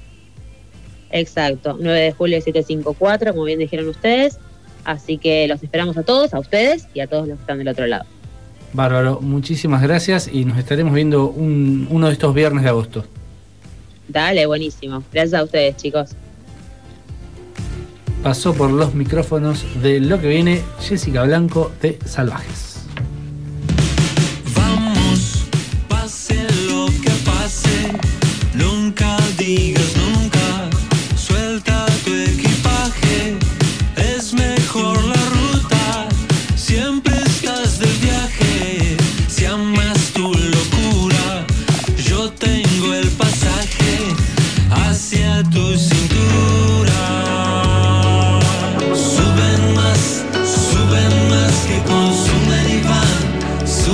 [1.11, 4.39] Exacto, 9 de julio 754, como bien dijeron ustedes.
[4.85, 7.69] Así que los esperamos a todos, a ustedes y a todos los que están del
[7.69, 8.05] otro lado.
[8.74, 13.05] Bárbaro, muchísimas gracias y nos estaremos viendo un- uno de estos viernes de agosto.
[14.09, 15.02] Dale, buenísimo.
[15.12, 16.10] Gracias a ustedes, chicos.
[18.22, 22.80] Pasó por los micrófonos de lo que viene Jessica Blanco de Salvajes.
[24.56, 25.44] Vamos,
[25.88, 27.92] pase lo que pase,
[28.55, 30.03] nunca digas nunca,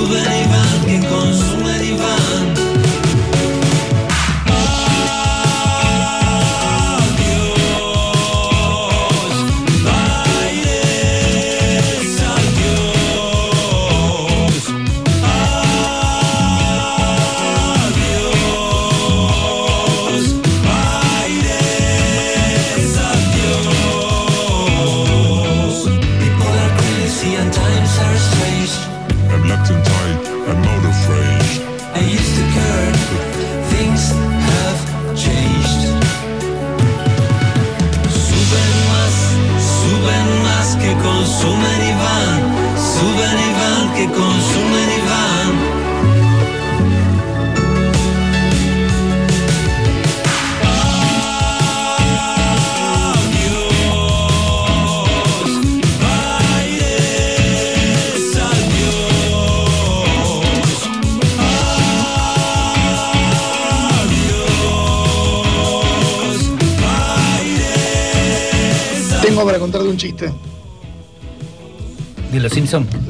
[0.07, 1.90] van, suben y van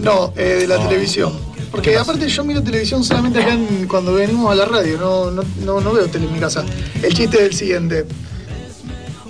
[0.01, 1.33] No, eh, de la televisión.
[1.71, 5.43] Porque aparte yo miro televisión solamente acá en- cuando venimos a la radio, no, no,
[5.63, 6.65] no, no veo tele en mi casa.
[7.01, 8.05] El chiste es el siguiente.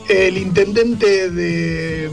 [0.10, 2.10] El intendente de...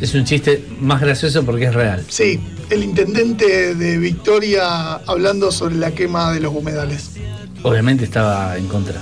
[0.00, 2.04] Es un chiste más gracioso porque es real.
[2.08, 2.38] Sí,
[2.70, 7.12] el intendente de Victoria hablando sobre la quema de los humedales.
[7.62, 9.00] Obviamente estaba en contra.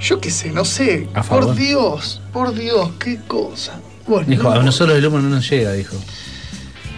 [0.00, 1.08] Yo qué sé, no sé.
[1.14, 1.46] A favor.
[1.46, 3.80] Por Dios, por Dios, qué cosa.
[4.06, 5.96] Bueno, Dijo, no a nosotros el humo no nos llega, dijo.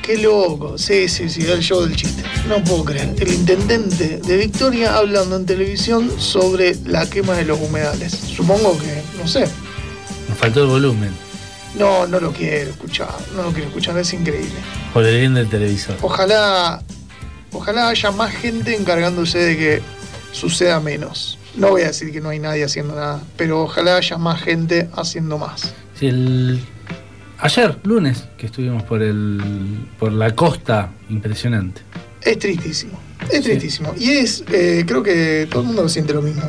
[0.08, 0.78] Qué loco.
[0.78, 2.22] Sí, sí, sí, el show del chiste.
[2.48, 3.14] No puedo creer.
[3.18, 8.12] El intendente de Victoria hablando en televisión sobre la quema de los humedales.
[8.12, 9.40] Supongo que, no sé.
[10.30, 11.14] Nos faltó el volumen.
[11.78, 13.14] No, no lo quiero escuchar.
[13.36, 14.48] No lo quiero escuchar, es increíble.
[14.94, 15.96] Por el bien del televisor.
[16.00, 16.82] Ojalá,
[17.52, 19.82] ojalá haya más gente encargándose de que
[20.32, 21.38] suceda menos.
[21.54, 24.88] No voy a decir que no hay nadie haciendo nada, pero ojalá haya más gente
[24.94, 25.74] haciendo más.
[26.00, 26.64] Sí, el...
[27.40, 29.40] Ayer, lunes, que estuvimos por el
[29.98, 31.82] por la costa, impresionante.
[32.20, 32.98] Es tristísimo,
[33.30, 33.94] es tristísimo.
[33.96, 36.42] Y es, eh, creo que todo el mundo lo siente lo mismo.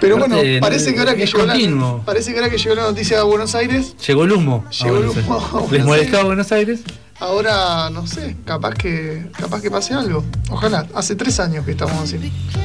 [0.00, 2.82] Pero Aparte, bueno, parece que ahora que llegó la, parece que ahora que llegó la
[2.82, 4.64] noticia de Buenos Aires, Llegó el humo.
[4.66, 6.24] a Llegó el humo a ¿Les molestó a.
[6.24, 6.80] Buenos Aires?
[7.18, 10.22] ahora no sé, capaz que, capaz que pase algo.
[10.50, 12.18] Ojalá, hace tres años que estamos así.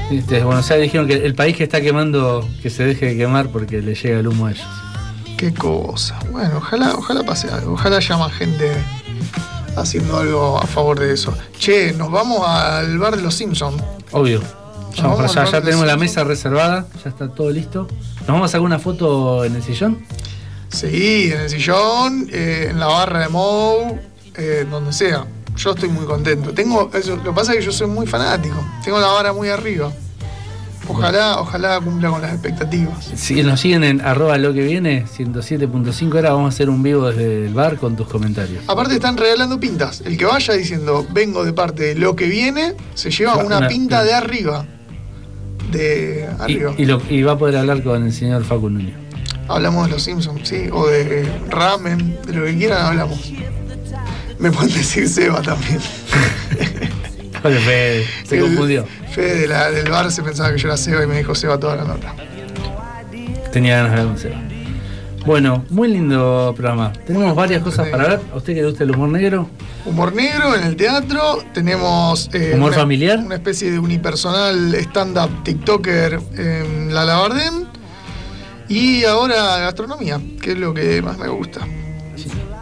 [0.09, 3.17] Sí, Desde Buenos Aires dijeron que el país que está quemando, que se deje de
[3.17, 4.67] quemar porque le llega el humo a ellos.
[5.41, 6.19] Qué cosa.
[6.31, 7.73] Bueno, ojalá, ojalá pase algo.
[7.73, 8.71] Ojalá haya más gente
[9.75, 11.33] haciendo algo a favor de eso.
[11.57, 13.81] Che, nos vamos al bar de los Simpsons.
[14.11, 14.39] Obvio.
[14.93, 17.87] Ya, vamos allá, tenemos la mesa reservada, ya está todo listo.
[18.19, 20.05] ¿Nos vamos a sacar una foto en el sillón?
[20.69, 23.97] Sí, en el sillón, eh, en la barra de Mou,
[24.35, 25.25] eh, donde sea.
[25.55, 26.53] Yo estoy muy contento.
[26.53, 28.63] Tengo, eso, lo que pasa es que yo soy muy fanático.
[28.83, 29.91] Tengo la vara muy arriba.
[30.87, 33.05] Ojalá, ojalá cumpla con las expectativas.
[33.15, 37.07] Si nos siguen en arroba lo que viene, 107.5 ahora vamos a hacer un vivo
[37.09, 38.63] desde el bar con tus comentarios.
[38.67, 40.01] Aparte están regalando pintas.
[40.01, 43.57] El que vaya diciendo vengo de parte de lo que viene, se lleva Va, una,
[43.59, 44.65] una- pinta de arriba.
[45.71, 46.73] De arriba.
[46.77, 48.93] y lo- y va a poder hablar con el señor Facu Nuño.
[49.47, 53.31] Hablamos de los Simpsons, sí, o de ramen, de lo que quieran hablamos.
[54.39, 55.79] Me pueden decir Seba también.
[57.41, 58.85] Fede, se El confundió.
[59.11, 61.59] Fede de la- del bar se pensaba que yo era Seba y me dijo Seba
[61.59, 62.13] toda la nota.
[63.51, 64.41] Tenía ganas de hablar con Seba.
[65.25, 66.91] Bueno, muy lindo programa.
[67.05, 68.19] Tenemos varias cosas para ver.
[68.33, 69.49] ¿A usted que le gusta el humor negro?
[69.85, 72.29] Humor negro en el teatro, tenemos...
[72.33, 73.19] eh, ¿Humor una- familiar?
[73.19, 77.67] Una especie de unipersonal stand-up TikToker en La Labardén.
[78.67, 81.61] Y ahora gastronomía, que es lo que más me gusta.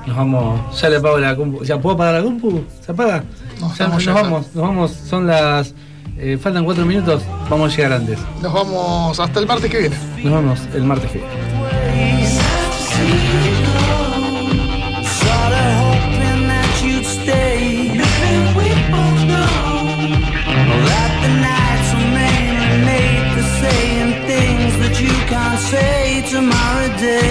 [0.08, 0.82] Nos vamos.
[0.82, 1.64] Ya le apago la compu.
[1.64, 2.64] ¿Ya puedo apagar la compu?
[2.84, 3.24] ¿Se apaga?
[3.60, 5.74] Nos, vamos, nos vamos, son las.
[6.18, 8.20] Eh, faltan cuatro minutos, vamos a llegar antes.
[8.42, 9.98] Nos vamos hasta el martes que viene.
[10.24, 11.50] Nos vamos el martes que viene.
[25.70, 27.30] say tomorrow day.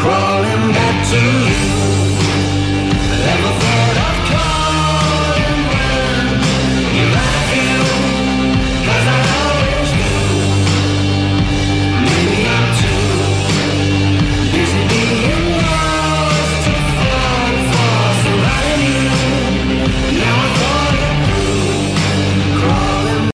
[0.00, 1.53] Crawling back to you.